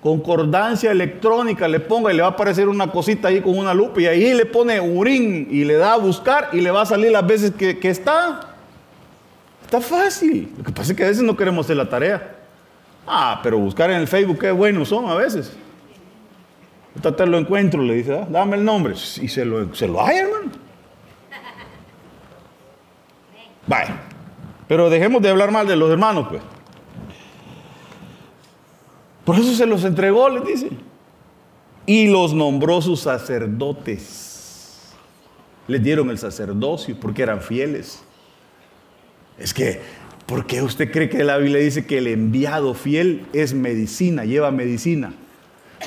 [0.02, 4.02] concordancia electrónica le ponga y le va a aparecer una cosita ahí con una lupa
[4.02, 7.12] y ahí le pone urín y le da a buscar y le va a salir
[7.12, 8.56] las veces que, está.
[9.64, 10.52] Está fácil.
[10.58, 12.38] Lo que pasa es que a veces no queremos hacer la tarea.
[13.06, 15.54] Ah, pero buscar en el Facebook qué buenos son a veces.
[17.04, 18.94] Ahorita lo encuentro, le dice, ah, dame el nombre.
[18.94, 20.52] Y se lo, se lo hay, hermano.
[23.68, 24.00] Vaya.
[24.68, 26.42] Pero dejemos de hablar mal de los hermanos, pues.
[29.30, 30.70] Por eso se los entregó, les dice.
[31.86, 34.90] Y los nombró sus sacerdotes.
[35.68, 38.02] Les dieron el sacerdocio porque eran fieles.
[39.38, 39.82] Es que,
[40.26, 44.50] ¿por qué usted cree que la Biblia dice que el enviado fiel es medicina, lleva
[44.50, 45.14] medicina?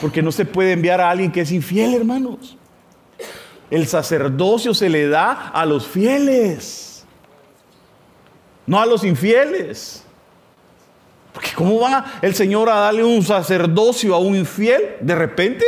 [0.00, 2.56] Porque no se puede enviar a alguien que es infiel, hermanos.
[3.72, 7.04] El sacerdocio se le da a los fieles,
[8.68, 10.04] no a los infieles.
[11.32, 14.96] Porque ¿cómo va el Señor a darle un sacerdocio a un infiel?
[15.00, 15.64] De repente,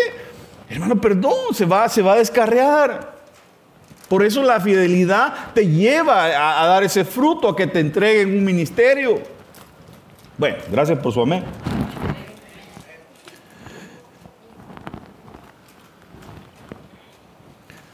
[0.69, 3.15] hermano, perdón, se va, se va a descarrear.
[4.09, 8.45] Por eso la fidelidad te lleva a, dar ese fruto, a que te entreguen un
[8.45, 9.23] ministerio.
[10.37, 11.45] Bueno, gracias por su amén.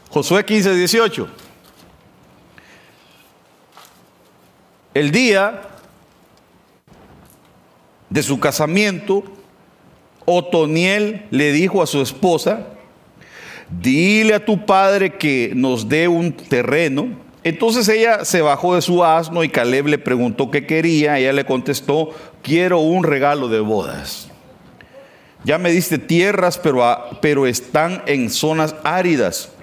[0.09, 1.29] Josué 15, 18.
[4.93, 5.70] El día
[8.11, 9.23] de su casamiento,
[10.25, 12.67] Otoniel le dijo a su esposa,
[13.81, 17.07] dile a tu padre que nos dé un terreno.
[17.43, 21.17] Entonces ella se bajó de su asno y Caleb le preguntó qué quería.
[21.17, 22.09] Ella le contestó,
[22.43, 24.29] quiero un regalo de bodas.
[25.43, 26.83] Ya me diste tierras, pero,
[27.21, 29.53] pero están en zonas áridas.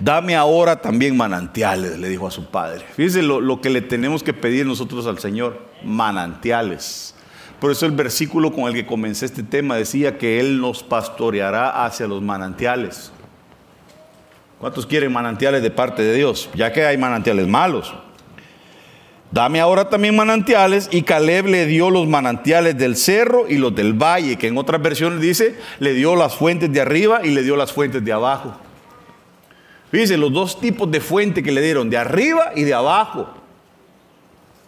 [0.00, 2.84] Dame ahora también manantiales, le dijo a su padre.
[2.94, 7.14] Fíjese lo, lo que le tenemos que pedir nosotros al Señor, manantiales
[7.60, 11.84] Por eso el versículo con el que comencé este tema decía que Él nos pastoreará
[11.84, 13.10] hacia los manantiales.
[14.60, 16.50] ¿Cuántos quieren manantiales de parte de Dios?
[16.54, 17.94] Ya que hay manantiales malos.
[19.30, 23.92] Dame ahora también manantiales y Caleb le dio los manantiales del cerro y los del
[23.92, 27.56] valle, que en otras versiones dice, le dio las fuentes de arriba y le dio
[27.56, 28.54] las fuentes de abajo.
[29.90, 33.28] Fíjense, los dos tipos de fuente que le dieron, de arriba y de abajo.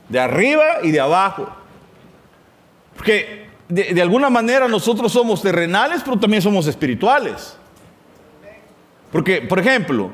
[0.09, 1.60] De arriba y de abajo.
[3.01, 7.57] Porque de, alguna manera nosotros somos terrenales, pero también somos espirituales.
[9.11, 10.11] Porque, por ejemplo,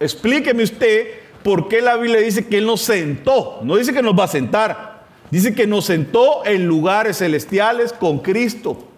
[0.00, 1.06] explíqueme usted
[1.44, 3.60] por qué la Biblia dice que Él nos sentó.
[3.62, 5.04] No dice que nos va a sentar.
[5.30, 8.88] Dice que nos sentó en lugares celestiales con Cristo.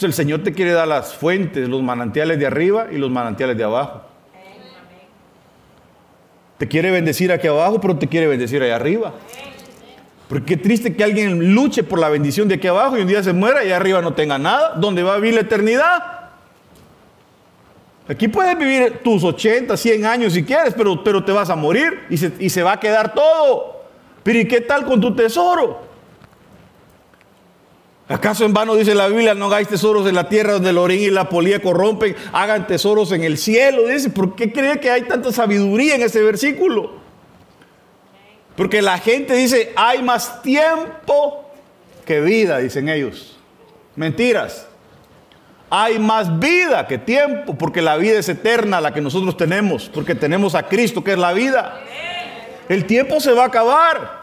[0.00, 3.64] El Señor te quiere dar las fuentes, los manantiales de arriba y los manantiales de
[3.64, 4.02] abajo.
[6.56, 9.14] Te quiere bendecir aquí abajo, pero te quiere bendecir allá arriba.
[10.28, 13.22] Porque qué triste que alguien luche por la bendición de aquí abajo y un día
[13.22, 14.74] se muera y arriba no tenga nada.
[14.76, 16.18] ¿Dónde va a vivir la eternidad?
[18.08, 22.04] Aquí puedes vivir tus 80, 100 años si quieres, pero, pero te vas a morir
[22.10, 23.84] y se, y se va a quedar todo.
[24.22, 25.87] Pero ¿y qué tal con tu tesoro?
[28.08, 31.00] ¿Acaso en vano dice la Biblia, no hagáis tesoros en la tierra donde el orín
[31.00, 33.86] y la polía corrompen, hagan tesoros en el cielo?
[33.86, 36.92] Dice, ¿por qué cree que hay tanta sabiduría en ese versículo?
[38.56, 41.50] Porque la gente dice, hay más tiempo
[42.06, 43.38] que vida, dicen ellos.
[43.94, 44.66] Mentiras.
[45.68, 50.14] Hay más vida que tiempo, porque la vida es eterna, la que nosotros tenemos, porque
[50.14, 51.78] tenemos a Cristo, que es la vida.
[52.70, 54.17] El tiempo se va a acabar.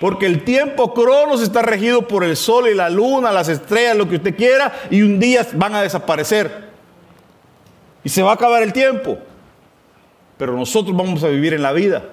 [0.00, 4.08] Porque el tiempo cronos está regido por el sol y la luna, las estrellas, lo
[4.08, 6.66] que usted quiera, y un día van a desaparecer.
[8.04, 9.18] Y se va a acabar el tiempo.
[10.36, 12.04] Pero nosotros vamos a vivir en la vida.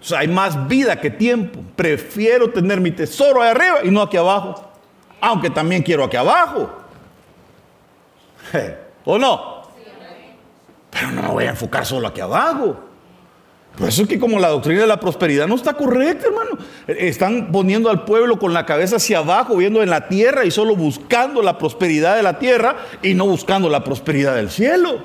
[0.00, 1.60] O sea, hay más vida que tiempo.
[1.76, 4.70] Prefiero tener mi tesoro ahí arriba y no aquí abajo.
[5.20, 6.70] Aunque también quiero aquí abajo.
[9.04, 9.62] ¿O no?
[10.90, 12.76] Pero no me voy a enfocar solo aquí abajo.
[13.78, 16.58] Por eso es que como la doctrina de la prosperidad no está correcta, hermano.
[16.86, 20.76] Están poniendo al pueblo con la cabeza hacia abajo, viendo en la tierra y solo
[20.76, 25.02] buscando la prosperidad de la tierra y no buscando la prosperidad del cielo.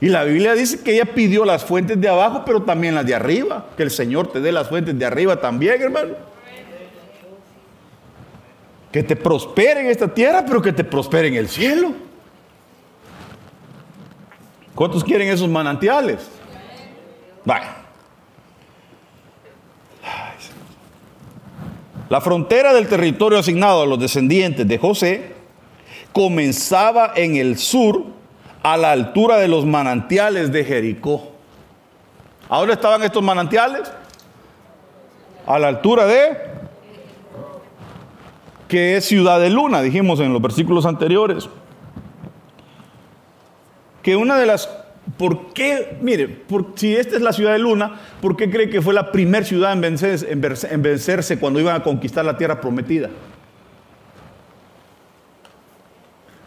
[0.00, 3.14] Y la Biblia dice que ella pidió las fuentes de abajo, pero también las de
[3.14, 3.66] arriba.
[3.76, 6.14] Que el Señor te dé las fuentes de arriba también, hermano.
[8.92, 11.92] Que te prospere en esta tierra, pero que te prospere en el cielo.
[14.74, 16.39] ¿Cuántos quieren esos manantiales?
[22.08, 25.32] La frontera del territorio asignado a los descendientes de José
[26.12, 28.04] comenzaba en el sur
[28.64, 31.30] a la altura de los manantiales de Jericó.
[32.48, 33.92] ¿Ahora estaban estos manantiales?
[35.46, 36.50] A la altura de
[38.66, 41.48] que es ciudad de luna, dijimos en los versículos anteriores.
[44.02, 44.68] Que una de las
[45.20, 45.98] ¿Por qué?
[46.00, 46.44] Mire,
[46.76, 49.70] si esta es la ciudad de Luna, ¿por qué cree que fue la primera ciudad
[49.74, 53.10] en vencerse, en vencerse cuando iban a conquistar la tierra prometida?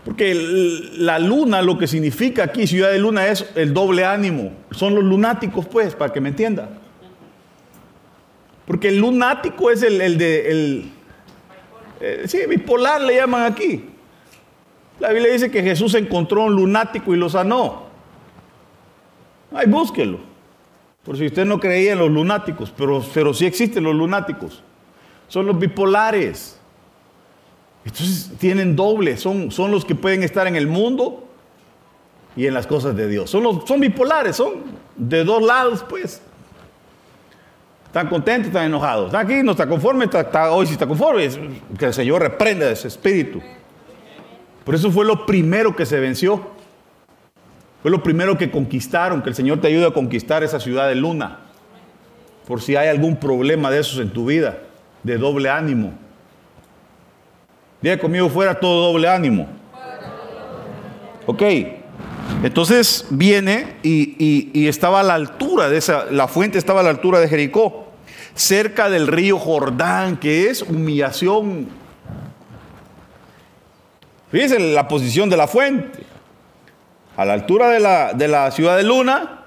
[0.04, 0.34] Porque
[0.98, 4.52] la luna, lo que significa aquí, ciudad de luna, es el doble ánimo.
[4.72, 6.68] Son los lunáticos, pues, para que me entienda.
[8.66, 10.50] Porque el lunático es el, de.
[10.50, 10.92] El,
[12.02, 13.86] eh, sí, bipolar le llaman aquí.
[15.00, 17.83] La Biblia dice que Jesús encontró un lunático y lo sanó.
[19.54, 20.20] Ay, búsquelo.
[21.04, 24.64] Por si usted no creía en los lunáticos, pero, pero sí existen los lunáticos.
[25.28, 26.60] Son los bipolares.
[27.86, 31.28] Entonces tienen doble, son, son los que pueden estar en el mundo
[32.36, 33.30] y en las cosas de Dios.
[33.30, 34.54] Son, los, son bipolares, son
[34.96, 36.22] de dos lados, pues.
[37.86, 39.08] Están contentos, están enojados.
[39.08, 41.30] Está aquí, no está conforme, está, hoy sí está conforme.
[41.78, 43.42] Que el Señor reprenda ese espíritu.
[44.64, 46.53] Por eso fue lo primero que se venció.
[47.84, 50.96] Fue lo primero que conquistaron, que el Señor te ayude a conquistar esa ciudad de
[50.96, 51.40] luna.
[52.48, 54.60] Por si hay algún problema de esos en tu vida,
[55.04, 55.94] de doble ánimo.
[57.82, 59.50] Diga conmigo fuera todo doble ánimo.
[61.26, 61.44] Ok.
[62.42, 67.20] Entonces viene y, estaba a la altura de esa, la fuente estaba a la altura
[67.20, 67.88] de Jericó,
[68.34, 71.68] cerca del río Jordán, que es humillación.
[74.32, 76.13] Fíjense la posición de la fuente
[77.16, 79.46] a la altura de la, de la ciudad de Luna,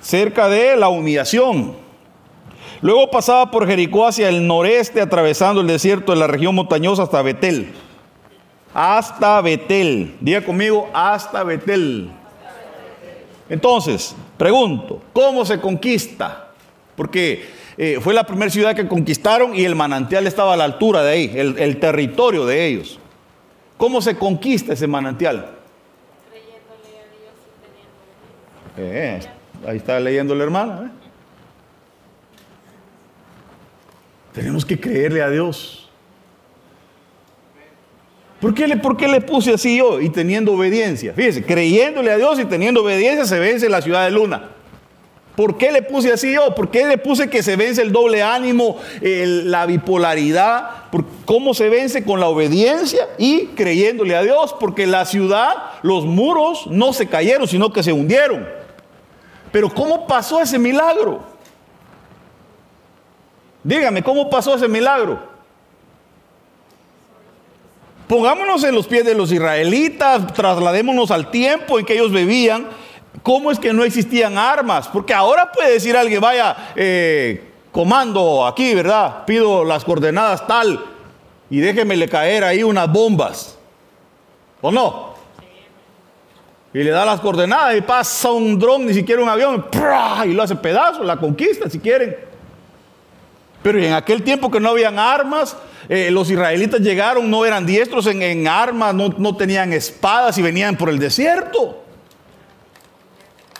[0.00, 1.76] cerca de la humillación.
[2.82, 7.20] Luego pasaba por Jericó hacia el noreste, atravesando el desierto de la región montañosa hasta
[7.22, 7.72] Betel.
[8.72, 10.16] hasta Betel.
[10.20, 12.10] Diga conmigo, hasta Betel.
[13.50, 16.52] Entonces, pregunto, ¿cómo se conquista?
[16.94, 21.02] Porque eh, fue la primera ciudad que conquistaron y el manantial estaba a la altura
[21.02, 22.98] de ahí, el, territorio de ellos.
[23.76, 25.50] ¿Cómo se conquista ese manantial?
[26.30, 29.20] Creyéndole a Dios y teniendo eh,
[29.66, 30.86] ahí está leyendo la hermana.
[30.86, 31.00] ¿eh?
[34.32, 35.88] Tenemos que creerle a Dios.
[38.40, 40.00] ¿Por qué, le, ¿Por qué le puse así yo?
[40.00, 41.12] Y teniendo obediencia.
[41.12, 44.50] Fíjese, creyéndole a Dios y teniendo obediencia se vence la ciudad de Luna.
[45.36, 46.54] ¿Por qué le puse así yo?
[46.54, 50.70] ¿Por qué le puse que se vence el doble ánimo, la bipolaridad?
[51.24, 54.54] ¿Cómo se vence con la obediencia y creyéndole a Dios?
[54.58, 58.59] Porque la ciudad, los muros no se cayeron, sino que se hundieron.
[59.52, 61.20] Pero ¿cómo pasó ese milagro?
[63.62, 65.18] Dígame, ¿cómo pasó ese milagro?
[68.08, 72.66] Pongámonos en los pies de los israelitas, trasladémonos al tiempo en que ellos vivían.
[73.22, 74.88] ¿Cómo es que no existían armas?
[74.88, 79.24] Porque ahora puede decir alguien, vaya, eh, comando aquí, ¿verdad?
[79.26, 80.84] Pido las coordenadas tal
[81.50, 83.58] y déjemele caer ahí unas bombas.
[84.60, 85.09] ¿O no?
[86.72, 89.66] Y le da las coordenadas y pasa un dron, ni siquiera un avión,
[90.24, 92.16] y lo hace pedazo, la conquista si quieren.
[93.62, 95.56] Pero en aquel tiempo que no habían armas,
[95.88, 100.88] eh, los israelitas llegaron, no eran diestros en, armas, no, tenían espadas y venían por
[100.88, 101.82] el desierto.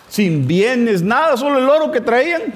[0.09, 2.55] Sin bienes, nada, solo el oro que traían.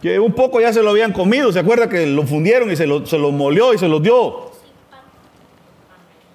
[0.00, 2.86] Que un poco ya se lo habían comido, ¿se acuerda que lo fundieron y se
[2.86, 4.43] lo, se molió y se lo dio?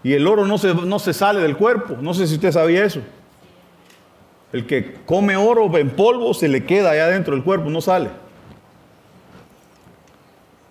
[0.04, 2.86] Y el oro no se, no se sale del cuerpo, no sé si usted sabía
[2.86, 3.02] eso.
[4.52, 8.10] El que come oro en polvo se le queda allá dentro del cuerpo, no sale.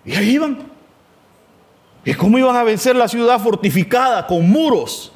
[0.03, 0.57] Y ahí iban.
[2.03, 5.11] ¿Y cómo iban a vencer la ciudad fortificada con muros?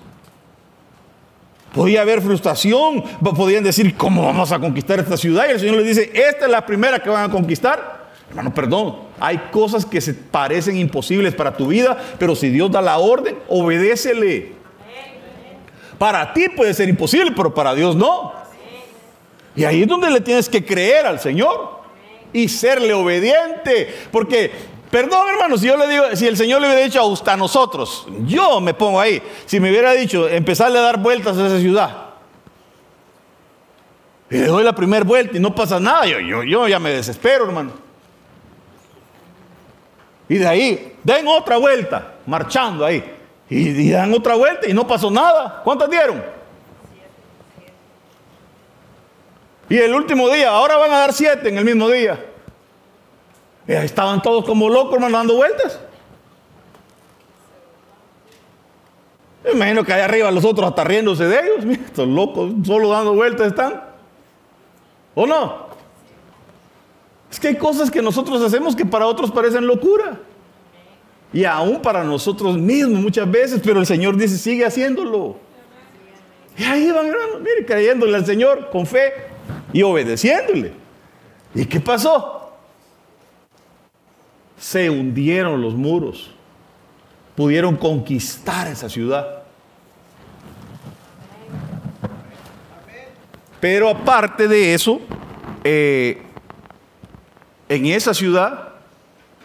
[1.73, 3.03] Podía haber frustración,
[3.35, 5.45] podían decir, ¿cómo vamos a conquistar esta ciudad?
[5.47, 8.11] Y el Señor les dice, esta es la primera que van a conquistar.
[8.29, 12.81] Hermano, perdón, hay cosas que se parecen imposibles para tu vida, pero si Dios da
[12.81, 14.51] la orden, obedécele.
[15.97, 18.33] Para ti puede ser imposible, pero para Dios no.
[19.55, 21.83] Y ahí es donde le tienes que creer al Señor
[22.33, 26.83] y serle obediente, porque Perdón, hermano, si yo le digo, si el Señor le hubiera
[26.83, 29.23] dicho a nosotros, yo me pongo ahí.
[29.47, 32.09] Si me hubiera dicho, empezarle a dar vueltas a esa ciudad.
[34.29, 37.45] Y le doy la primera vuelta y no pasa nada, yo, yo ya me desespero,
[37.45, 37.82] hermano.
[40.29, 43.03] Y de ahí, den otra vuelta, marchando ahí.
[43.49, 45.61] Y, dan otra vuelta y no pasó nada.
[45.63, 46.23] ¿Cuántas dieron?
[49.69, 52.23] Y el último día, ahora van a dar siete en el mismo día.
[53.67, 55.79] Estaban todos como locos, hermano, dando vueltas.
[59.51, 61.65] Imagino que allá arriba los otros hasta riéndose de ellos.
[61.65, 63.83] Mira, estos locos, solo dando vueltas están.
[65.15, 65.62] ¿O no?
[67.43, 70.17] Que hay cosas que nosotros hacemos que para otros parecen locura.
[71.33, 75.35] Y aún para nosotros mismos muchas veces, pero el Señor dice, sigue haciéndolo.
[76.57, 79.11] Y ahí van, hermano, mire, creyéndole al Señor con fe
[79.73, 80.71] y obedeciéndole.
[81.53, 82.43] ¿Y qué pasó?
[84.63, 86.31] se hundieron los muros,
[87.35, 89.43] pudieron conquistar esa ciudad.
[93.59, 95.01] Pero aparte de eso,
[95.65, 96.21] eh,
[97.69, 98.69] en esa ciudad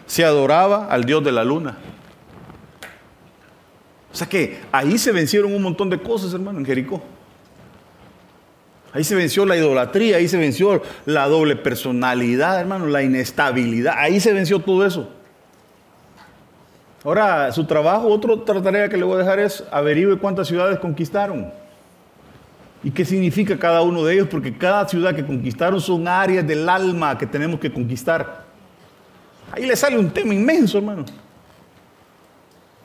[0.06, 1.78] se adoraba al dios de la luna.
[4.12, 7.02] O sea que ahí se vencieron un montón de cosas, hermano, en Jericó.
[8.92, 13.94] Ahí se venció la idolatría, ahí se venció la doble personalidad, hermano, la inestabilidad.
[13.98, 15.10] Ahí se venció todo eso.
[17.04, 21.52] Ahora, su trabajo, otra tarea que le voy a dejar es averigüe cuántas ciudades conquistaron.
[22.88, 24.28] ¿Y qué significa cada uno de ellos?
[24.30, 28.46] Porque cada ciudad que conquistaron son áreas del alma que tenemos que conquistar.
[29.52, 31.04] Ahí le sale un tema inmenso, hermano.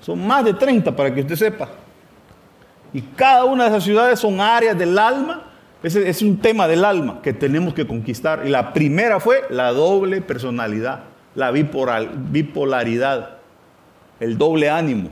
[0.01, 1.69] Son más de 30 para que usted sepa.
[2.91, 5.43] Y cada una de esas ciudades son áreas del alma
[5.83, 8.43] es un tema del alma que tenemos que conquistar.
[8.45, 13.37] Y la primera fue la doble personalidad, la bipolaridad,
[14.19, 15.11] el doble ánimo.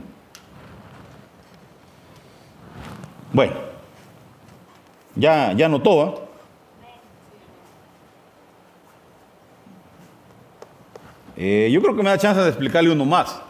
[3.32, 3.71] Bueno,
[5.16, 6.28] ya, ya notó.
[11.36, 13.40] Eh, yo creo que me da chance de explicarle uno más.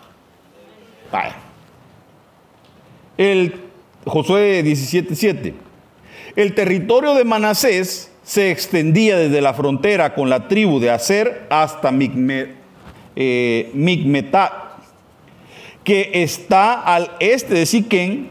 [3.19, 3.55] El
[4.07, 5.55] Josué 17:7.
[6.35, 11.93] El territorio de Manasés se extendía desde la frontera con la tribu de Aser hasta
[13.15, 14.77] eh, Migmetá,
[15.85, 18.31] que está al este de Siquén.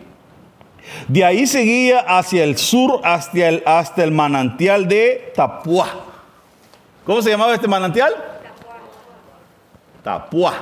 [1.08, 5.88] De ahí seguía hacia el sur, hasta el, hasta el manantial de Tapuá.
[7.06, 8.14] ¿Cómo se llamaba este manantial?
[10.04, 10.54] Tapuá.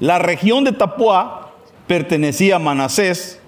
[0.00, 1.52] La región de Tapuá
[1.86, 3.40] pertenecía a Manasés,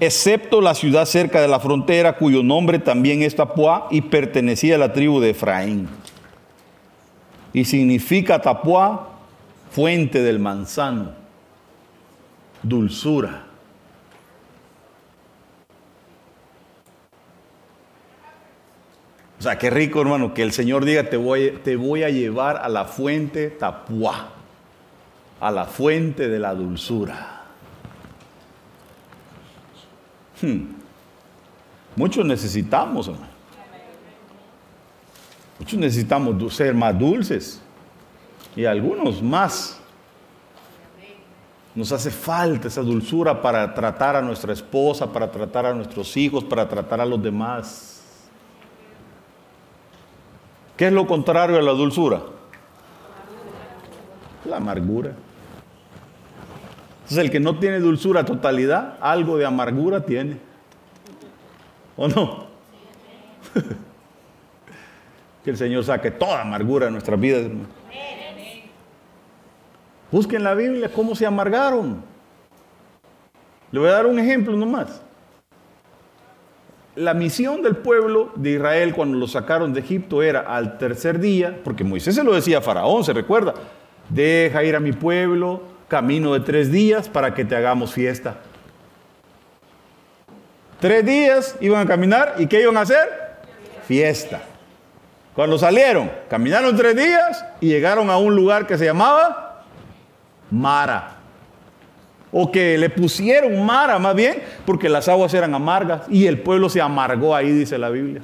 [0.00, 4.78] excepto la ciudad cerca de la frontera, cuyo nombre también es Tapuá y pertenecía a
[4.78, 5.88] la tribu de Efraín.
[7.52, 9.08] Y significa Tapuá,
[9.70, 11.12] fuente del manzano,
[12.64, 13.44] dulzura.
[19.38, 22.56] O sea, qué rico, hermano, que el Señor diga, te voy, te voy a llevar
[22.56, 24.30] a la fuente Tapuá,
[25.38, 27.42] a la fuente de la dulzura.
[30.40, 30.62] Hmm.
[31.94, 33.34] Muchos necesitamos, hermano.
[35.58, 37.60] Muchos necesitamos ser más dulces
[38.56, 39.80] y algunos más.
[41.74, 46.44] Nos hace falta esa dulzura para tratar a nuestra esposa, para tratar a nuestros hijos,
[46.44, 48.02] para tratar a los demás.
[50.76, 52.22] ¿Qué es lo contrario a la dulzura?
[54.44, 55.12] La amargura.
[57.02, 60.38] Entonces el que no tiene dulzura totalidad, algo de amargura tiene.
[61.96, 62.46] ¿O no?
[65.44, 67.42] que el Señor saque toda amargura de nuestras vidas.
[70.14, 72.00] Busquen la Biblia cómo se amargaron.
[73.72, 75.02] Le voy a dar un ejemplo nomás.
[76.94, 81.58] La misión del pueblo de Israel cuando lo sacaron de Egipto era al tercer día,
[81.64, 83.54] porque Moisés se lo decía a Faraón, se recuerda,
[84.08, 88.36] deja ir a mi pueblo, camino de tres días para que te hagamos fiesta.
[90.78, 93.08] Tres días iban a caminar y ¿qué iban a hacer?
[93.88, 94.42] Fiesta.
[95.34, 99.43] Cuando salieron, caminaron tres días y llegaron a un lugar que se llamaba
[100.54, 101.16] Mara.
[102.30, 106.68] O que le pusieron Mara más bien, porque las aguas eran amargas y el pueblo
[106.68, 108.22] se amargó ahí, dice la Biblia.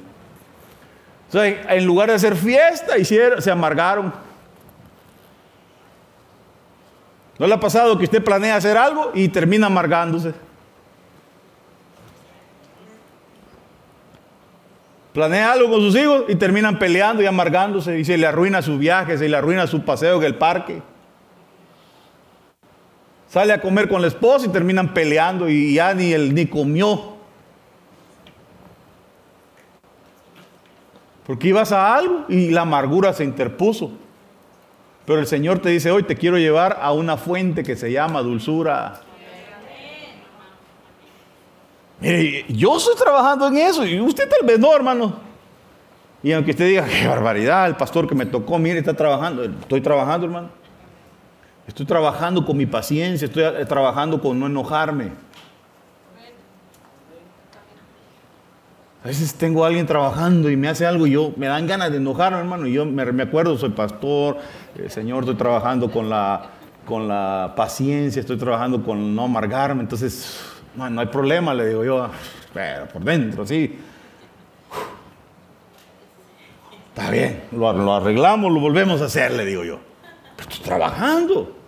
[1.29, 4.13] O sea, en lugar de hacer fiesta, hicieron, se amargaron.
[7.39, 10.33] ¿No le ha pasado que usted planea hacer algo y termina amargándose?
[15.13, 18.77] Planea algo con sus hijos y terminan peleando y amargándose y se le arruina su
[18.77, 20.81] viaje, se le arruina su paseo en el parque.
[23.31, 27.13] Sale a comer con la esposa y terminan peleando y ya ni él ni comió.
[31.25, 33.89] Porque ibas a algo y la amargura se interpuso.
[35.05, 38.21] Pero el Señor te dice hoy, te quiero llevar a una fuente que se llama
[38.21, 38.99] dulzura.
[42.01, 45.15] Mire, yo estoy trabajando en eso y usted tal vez no, hermano.
[46.21, 49.45] Y aunque usted diga, qué barbaridad, el pastor que me tocó, mire, está trabajando.
[49.45, 50.60] Estoy trabajando, hermano.
[51.71, 55.11] Estoy trabajando con mi paciencia, estoy eh, trabajando con no enojarme.
[59.01, 61.89] A veces tengo a alguien trabajando y me hace algo y yo me dan ganas
[61.89, 62.67] de enojarme, hermano.
[62.67, 64.39] Y yo me, acuerdo, soy pastor,
[64.75, 66.49] eh, Señor, estoy trabajando con la,
[66.85, 69.81] con la paciencia, estoy trabajando con no amargarme.
[69.81, 70.41] Entonces,
[70.75, 72.09] no, no hay problema, le digo yo,
[72.53, 73.79] pero por dentro, sí.
[76.89, 79.79] Está bien, lo, arreglamos, lo volvemos a hacer, le digo yo.
[80.35, 81.60] Pero estoy trabajando.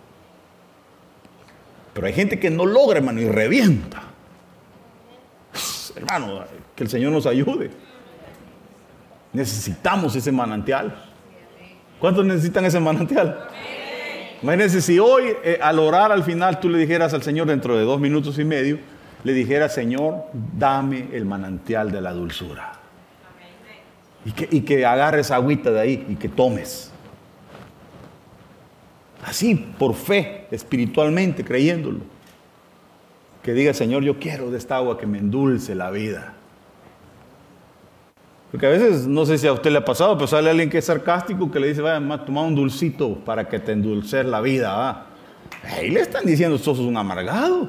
[1.94, 4.02] Pero hay gente que no logra, hermano, y revienta.
[5.96, 7.70] Hermano, que el Señor nos ayude.
[9.32, 11.04] Necesitamos ese manantial.
[12.00, 13.48] ¿Cuántos necesitan ese manantial?
[14.42, 17.84] Imagínense si hoy eh, al orar al final tú le dijeras al Señor dentro de
[17.84, 18.78] dos minutos y medio,
[19.22, 22.72] le dijera, Señor, dame el manantial de la dulzura.
[24.24, 26.92] Y que, y que agarres agüita de ahí y que tomes.
[29.34, 31.98] Así, por fe, espiritualmente, creyéndolo.
[33.42, 36.34] Que diga, Señor, yo quiero de esta agua que me endulce la vida.
[38.52, 40.78] Porque a veces, no sé si a usted le ha pasado, pero sale alguien que
[40.78, 45.06] es sarcástico que le dice, vaya, toma un dulcito para que te endulce la vida.
[45.64, 47.68] Ahí le están diciendo, sos un amargado.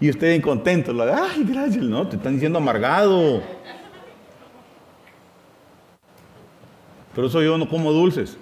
[0.00, 3.40] Y usted incontento, lo ay, gracias, no, te están diciendo amargado.
[7.14, 8.36] Pero eso yo no como dulces.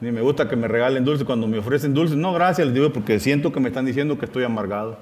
[0.00, 2.16] Ni me gusta que me regalen dulces cuando me ofrecen dulces.
[2.16, 4.98] No, gracias, les digo, porque siento que me están diciendo que estoy amargado.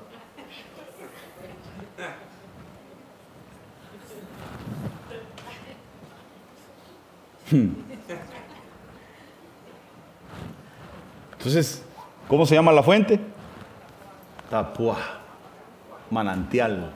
[11.33, 11.85] Entonces,
[12.27, 13.21] ¿cómo se llama la fuente?
[14.51, 14.97] Tapuá
[16.11, 16.93] manantial,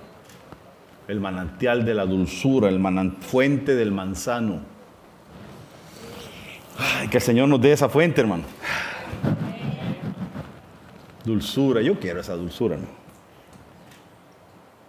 [1.07, 2.81] el manantial de la dulzura, el
[3.21, 4.70] fuente del manzano.
[7.11, 8.45] Que el Señor nos dé esa fuente, hermano.
[11.25, 12.79] Dulzura, yo quiero esa dulzura.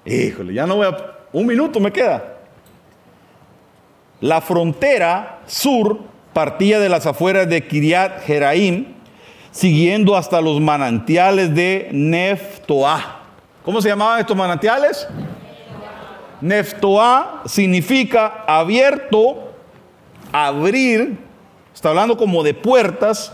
[0.05, 0.97] Híjole, ya no voy a...
[1.33, 2.39] Un minuto me queda.
[4.19, 5.99] La frontera sur
[6.33, 8.93] partía de las afueras de Kiriat Jeraim,
[9.51, 13.19] siguiendo hasta los manantiales de Neftoah.
[13.63, 15.07] ¿Cómo se llamaban estos manantiales?
[16.41, 19.53] Neftoah significa abierto,
[20.31, 21.17] abrir,
[21.81, 23.33] está hablando como de puertas,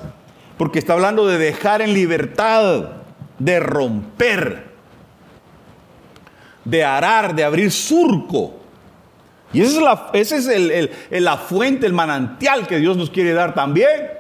[0.57, 2.91] porque está hablando de dejar en libertad,
[3.39, 4.67] de romper,
[6.63, 8.53] de arar, de abrir surco.
[9.51, 9.75] Y esa
[10.13, 14.11] es, la, es la fuente, el manantial que Dios nos quiere dar también.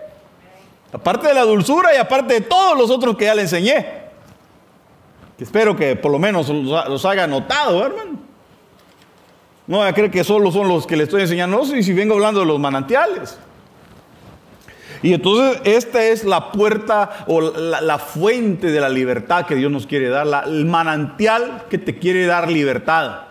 [0.91, 3.87] Aparte de la dulzura y aparte de todos los otros que ya le enseñé.
[5.37, 8.19] Que espero que por lo menos los, haya notado, hermano.
[9.67, 11.93] No voy a creer que solo son los que le estoy enseñando, no, si, si
[11.93, 13.39] vengo hablando de los manantiales.
[15.03, 19.85] Y entonces esta es la puerta o la, fuente de la libertad que Dios nos
[19.85, 23.21] quiere dar, el manantial que te quiere dar libertad.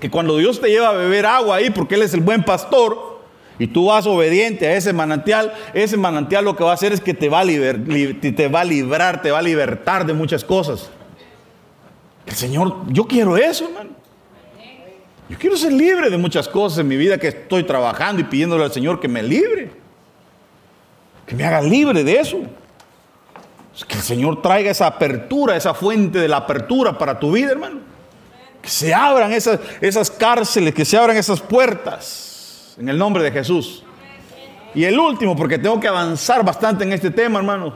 [0.00, 3.18] Que cuando Dios te lleva a beber agua ahí, porque Él es el buen pastor,
[3.58, 7.00] y tú vas obediente a ese manantial, ese manantial lo que va a hacer es
[7.00, 10.90] que te va a, te va a librar, te va a libertar de muchas cosas.
[12.24, 13.90] El Señor, yo quiero eso, hermano.
[15.28, 18.64] Yo quiero ser libre de muchas cosas en mi vida que estoy trabajando y pidiéndole
[18.64, 19.70] al Señor que me libre.
[21.28, 22.38] Que me haga libre de eso.
[23.86, 27.80] Que el Señor traiga esa apertura, esa fuente de la apertura para tu vida, hermano.
[28.62, 32.74] Que se abran esas, esas cárceles, que se abran esas puertas.
[32.78, 33.84] En el nombre de Jesús.
[34.74, 37.74] Y el último, porque tengo que avanzar bastante en este tema, hermano.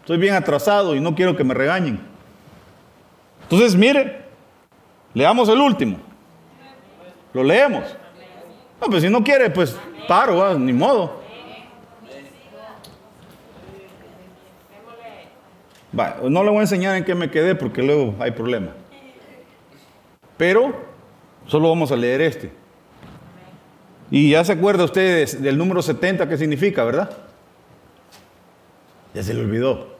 [0.00, 2.00] Estoy bien atrasado y no quiero que me regañen.
[3.42, 4.22] Entonces, mire,
[5.12, 5.98] leamos el último.
[7.32, 7.84] Lo leemos.
[8.80, 9.76] No, pues si no quiere, pues
[10.08, 11.19] paro, ni modo.
[15.92, 18.68] No le voy a enseñar en qué me quedé porque luego hay problema.
[20.36, 20.74] Pero
[21.46, 22.52] solo vamos a leer este.
[24.10, 27.10] Y ya se acuerda usted del número 70, ¿qué significa, verdad?
[29.14, 29.98] Ya se le olvidó.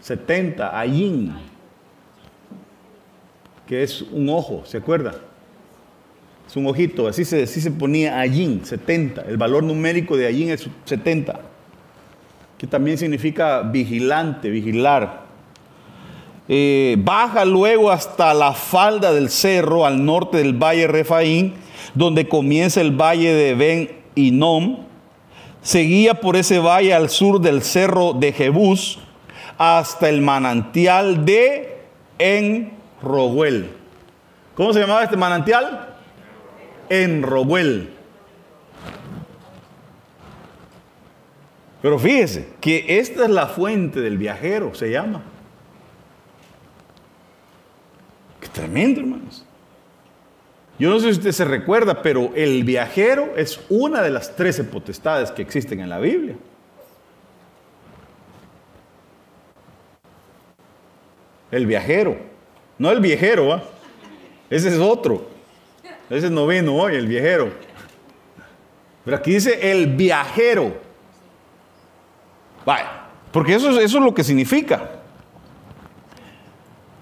[0.00, 1.34] 70, Ayin,
[3.66, 5.14] que es un ojo, ¿se acuerda?
[6.48, 9.22] Es un ojito, así se, así se ponía Ayin, 70.
[9.22, 11.40] El valor numérico de Ayin es 70,
[12.60, 15.22] que también significa vigilante, vigilar.
[16.46, 21.54] Eh, baja luego hasta la falda del cerro al norte del valle Refaín,
[21.94, 24.80] donde comienza el valle de Ben Inom.
[25.62, 28.98] Seguía por ese valle al sur del cerro de Jebús
[29.56, 31.78] hasta el manantial de
[32.18, 33.70] Enroguel.
[34.54, 35.86] ¿Cómo se llamaba este manantial?
[36.90, 37.22] en
[41.82, 45.22] Pero fíjese que esta es la fuente del viajero, se llama.
[48.40, 49.44] Qué tremendo, hermanos.
[50.78, 54.64] Yo no sé si usted se recuerda, pero el viajero es una de las trece
[54.64, 56.36] potestades que existen en la Biblia.
[61.50, 62.16] El viajero,
[62.78, 63.62] no el viejero, ¿ah?
[64.48, 65.28] ese es otro.
[66.08, 67.50] Ese no vino hoy, el viajero.
[69.04, 70.89] Pero aquí dice el viajero.
[72.70, 72.88] Vaya,
[73.32, 74.90] porque eso, eso es lo que significa.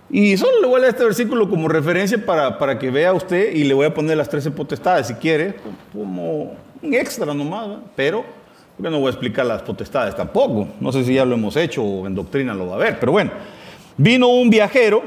[0.09, 3.55] Y solo le voy a leer este versículo como referencia para, para, que vea usted
[3.55, 5.57] y le voy a poner las 13 potestades si quiere,
[5.93, 8.25] como un extra nomás, pero
[8.79, 10.69] porque no voy a explicar las potestades tampoco.
[10.81, 13.13] No sé si ya lo hemos hecho o en doctrina lo va a ver, pero
[13.13, 13.31] bueno.
[13.99, 15.03] Vino un viajero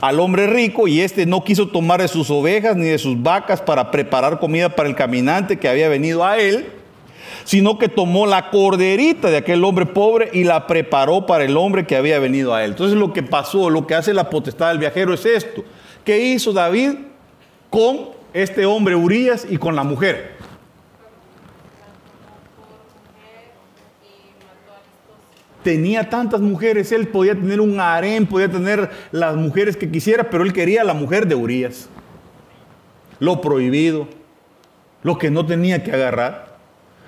[0.00, 3.60] al hombre rico y éste no quiso tomar de sus ovejas ni de sus vacas
[3.60, 6.72] para preparar comida para el caminante que había venido a él,
[7.46, 11.86] sino que tomó la corderita de aquel hombre pobre y la preparó para el hombre
[11.86, 12.72] que había venido a él.
[12.72, 15.64] Entonces lo que pasó, lo que hace la potestad del viajero es esto.
[16.04, 16.94] ¿Qué hizo David
[17.70, 20.34] con este hombre Urias y con la mujer?
[25.62, 30.44] tenía tantas mujeres, él podía tener un harén, podía tener las mujeres que quisiera, pero
[30.44, 31.88] él quería la mujer de Urias.
[33.18, 34.06] Lo prohibido,
[35.02, 36.55] lo que no tenía que agarrar.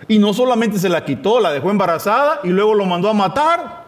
[0.07, 3.84] Y no solamente se la quitó, la dejó embarazada y luego lo mandó a matar.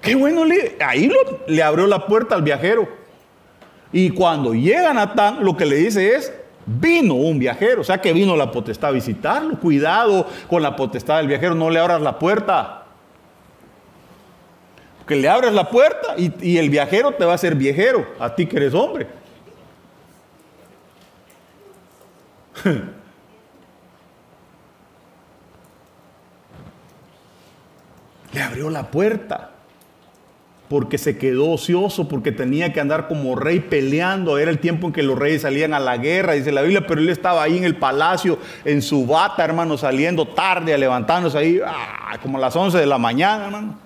[0.00, 0.42] Qué bueno,
[0.84, 1.10] ahí
[1.46, 2.88] le abrió la puerta al viajero.
[3.92, 6.32] Y cuando llega Natán, lo que le dice es,
[6.66, 9.58] Vino un viajero, o sea que vino la potestad a visitarlo.
[9.60, 12.84] Cuidado con la potestad del viajero, no le abras la puerta.
[15.06, 18.46] Que le abras la puerta y, el viajero te va a hacer viejero, a ti
[18.46, 19.06] que eres hombre.
[28.34, 29.50] le abrió la puerta
[30.68, 34.38] porque se quedó ocioso, porque tenía que andar como rey peleando.
[34.38, 37.00] Era el tiempo en que los reyes salían a la guerra, dice la Biblia, pero
[37.00, 42.16] él estaba ahí en el palacio, en su bata, hermano, saliendo tarde, levantándose ahí, ah,
[42.20, 43.78] como a las 11 de la mañana, hermano.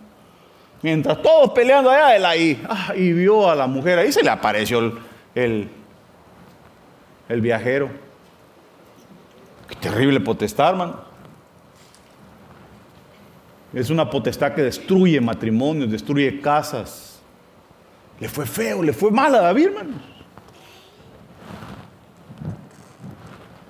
[0.81, 4.31] Mientras todos peleando allá, él ahí, ah, y vio a la mujer, ahí se le
[4.31, 4.93] apareció el,
[5.35, 5.69] el,
[7.29, 7.91] el viajero.
[9.69, 11.08] Qué terrible potestad, hermano.
[13.79, 17.21] Es una potestad que destruye matrimonios, destruye casas.
[18.19, 20.03] Le fue feo, le fue mal a David, hermanos.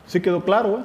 [0.06, 0.78] ¿Sí quedó claro?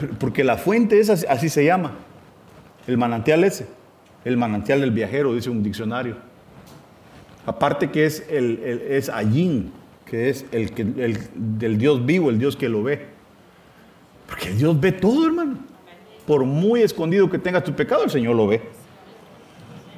[0.00, 0.08] Eh?
[0.18, 1.92] Porque la fuente es así, se llama.
[2.88, 3.68] El manantial ese.
[4.24, 6.16] El manantial del viajero, dice un diccionario.
[7.46, 8.58] Aparte que es, el,
[8.90, 9.72] es Allín,
[10.04, 13.06] que es el, el del Dios vivo, el Dios que lo ve.
[14.26, 15.77] Porque Dios ve todo, hermano
[16.28, 18.60] por muy escondido que tengas tu pecado, el Señor lo ve.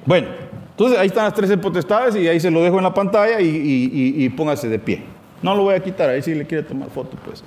[0.06, 0.28] Bueno,
[0.70, 4.28] entonces ahí están las tres potestades y ahí se lo dejo en la pantalla y,
[4.36, 5.02] póngase de pie.
[5.42, 7.42] No lo voy a quitar, ahí si le quiere tomar foto, pues.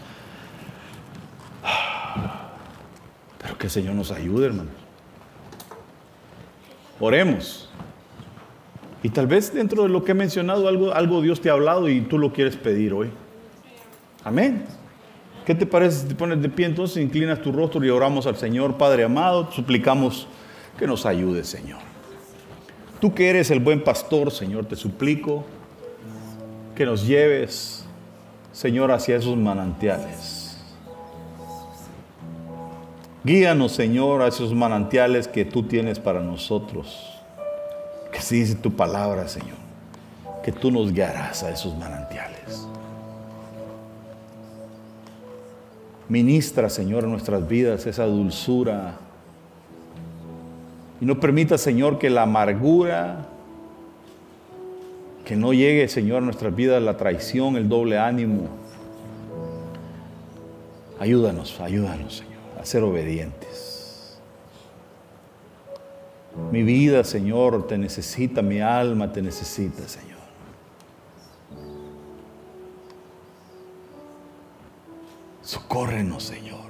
[3.42, 4.74] Pero que el Señor nos ayude, hermanos.
[7.00, 7.70] Oremos.
[9.02, 11.88] Y tal vez dentro de lo que he mencionado, algo, algo Dios te ha hablado
[11.88, 13.10] y tú lo quieres pedir hoy.
[14.26, 14.66] Amén.
[15.46, 18.38] ¿Qué te parece si te pones de pie entonces, inclinas tu rostro y oramos al
[18.38, 20.28] Señor, Padre amado, suplicamos
[20.78, 21.80] que nos ayude, Señor.
[23.02, 25.44] Tú que eres el buen pastor, Señor, te suplico
[26.76, 27.86] que nos lleves,
[28.54, 30.58] Señor, hacia esos manantiales.
[33.26, 37.22] Guíanos, Señor, a esos manantiales que tú tienes para nosotros.
[38.12, 39.58] Que si dice tu palabra, Señor,
[40.44, 42.68] que tú nos guiarás a esos manantiales.
[46.10, 48.99] Ministra, Señor, en nuestras vidas esa dulzura.
[50.99, 53.28] Y no permita, Señor, que la amargura,
[55.26, 58.49] que no llegue, Señor, a nuestras vidas la traición, el doble ánimo.
[60.99, 64.20] Ayúdanos, ayúdanos, Señor, a ser obedientes.
[66.51, 70.12] Mi vida, Señor, te necesita, mi alma te necesita, Señor.
[75.44, 76.64] Socórrenos, Señor.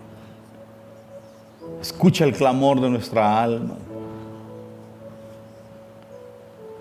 [1.80, 3.76] Escucha el clamor de nuestra alma.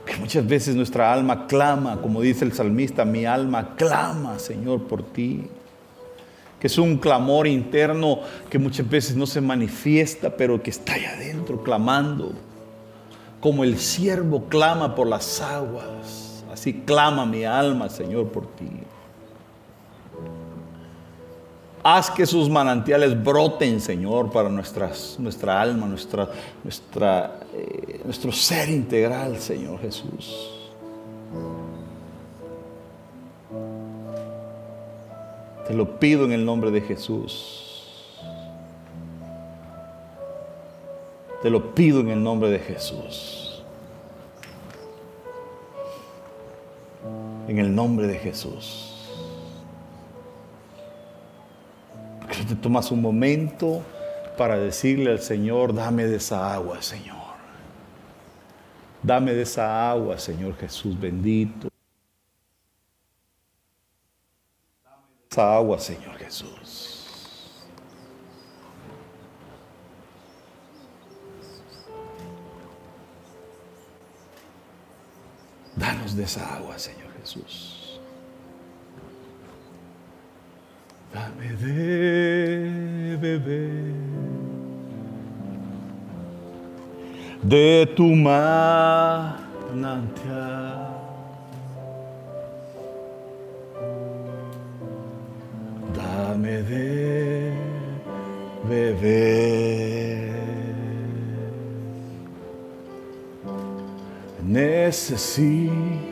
[0.07, 5.03] Que muchas veces nuestra alma clama, como dice el salmista, mi alma clama, Señor, por
[5.03, 5.47] ti.
[6.59, 11.05] Que es un clamor interno que muchas veces no se manifiesta, pero que está ahí
[11.05, 12.33] adentro clamando.
[13.41, 16.45] Como el siervo clama por las aguas.
[16.53, 18.71] Así clama mi alma, Señor, por ti.
[21.85, 26.29] Haz que sus manantiales broten, Señor, para nuestras, nuestra alma, nuestra,
[26.63, 30.51] nuestra, eh, nuestro ser integral, Señor Jesús.
[35.67, 37.63] Te lo pido en el nombre de Jesús.
[41.43, 43.65] Te lo pido en el nombre de Jesús.
[47.49, 48.92] En el nombre de Jesús.
[52.45, 53.83] Te tomas un momento
[54.37, 57.17] para decirle al Señor, dame de esa agua, Señor.
[59.03, 61.69] Dame de esa agua, Señor Jesús bendito.
[64.85, 66.93] Dame de esa agua, Señor Jesús.
[75.75, 77.82] Danos de esa agua, Señor Jesús.
[81.13, 84.03] Dame de beber
[87.43, 89.43] de tu manantial.
[95.95, 97.53] Dame de
[98.69, 99.53] beber.
[104.43, 106.12] Necesito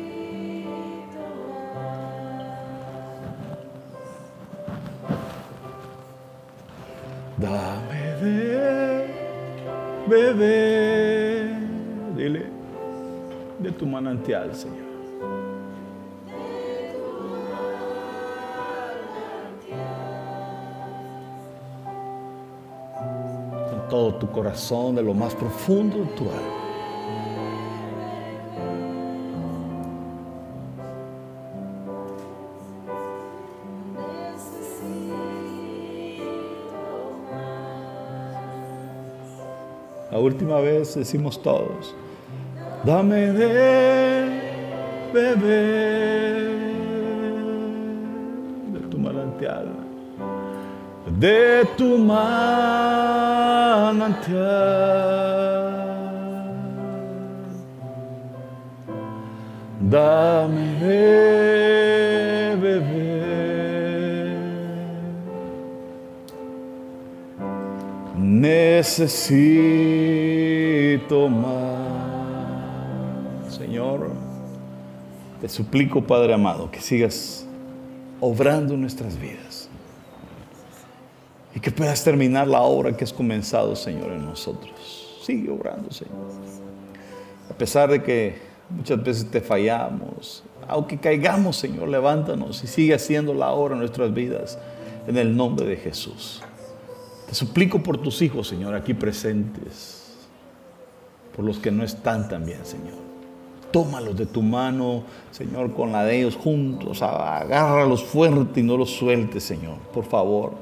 [7.40, 9.06] Dame de
[10.06, 11.56] beber,
[12.14, 12.46] dile,
[13.58, 14.90] de tu manantial, Señor.
[23.88, 26.69] Todo tu corazón, de lo más profundo de tu alma.
[40.20, 41.94] Última vez decimos todos,
[42.84, 44.40] dame de
[45.12, 46.50] beber
[48.72, 49.66] de tu manantial,
[51.18, 52.40] de tu manantial.
[59.90, 61.49] Dame de
[68.40, 69.28] Necesito
[71.28, 71.80] más.
[73.54, 74.10] Señor,
[75.40, 77.46] te suplico, Padre amado, que sigas
[78.20, 79.68] obrando en nuestras vidas.
[81.54, 85.20] Y que puedas terminar la obra que has comenzado, Señor, en nosotros.
[85.22, 86.30] Sigue obrando, Señor.
[87.50, 90.44] A pesar de que Muchas veces te fallamos.
[90.68, 94.58] Aunque caigamos, Señor, levántanos y sigue haciendo la obra en nuestras vidas
[95.08, 96.40] en el nombre de Jesús.
[97.30, 100.16] Te suplico por tus hijos, Señor, aquí presentes,
[101.36, 102.98] por los que no están también, Señor.
[103.70, 107.02] Tómalos de tu mano, Señor, con la de ellos juntos.
[107.02, 110.54] Agárralos fuerte y no los sueltes, Señor, por favor.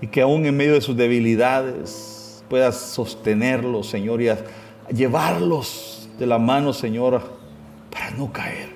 [0.00, 4.28] Y que aún en medio de sus debilidades puedas sostenerlos, Señor, y
[4.94, 7.20] llevarlos de la mano, Señor,
[7.90, 8.68] para no caer.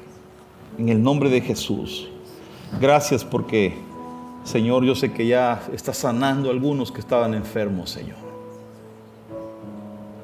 [0.79, 2.09] En el nombre de Jesús.
[2.81, 3.77] Gracias porque,
[4.49, 8.17] Señor, yo sé que ya está sanando a algunos que estaban enfermos, Señor.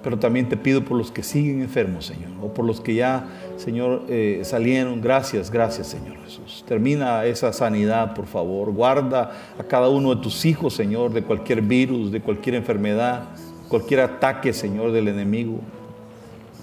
[0.03, 3.27] Pero también te pido por los que siguen enfermos, Señor, o por los que ya,
[3.59, 5.03] Señor, eh, salieron.
[5.03, 6.65] Gracias, gracias, Señor Jesús.
[6.67, 8.73] Termina esa sanidad, por favor.
[8.73, 13.25] Guarda a cada uno de tus hijos, Señor, de cualquier virus, de cualquier enfermedad,
[13.69, 15.59] cualquier ataque, Señor, del enemigo.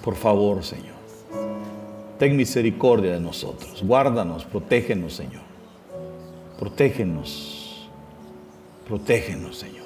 [0.04, 0.96] Por favor, Señor.
[2.18, 3.84] Ten misericordia de nosotros.
[3.86, 5.52] Guárdanos, protégenos, Señor.
[6.62, 7.51] Protégenos.
[8.88, 9.82] Protégenos, Señor.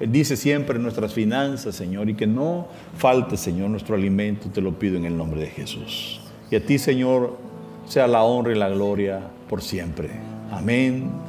[0.00, 4.96] Dice siempre nuestras finanzas, Señor, y que no falte, Señor, nuestro alimento, te lo pido
[4.96, 6.20] en el nombre de Jesús.
[6.50, 7.36] Y a ti, Señor,
[7.86, 10.10] sea la honra y la gloria por siempre.
[10.52, 11.27] Amén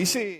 [0.00, 0.39] Dice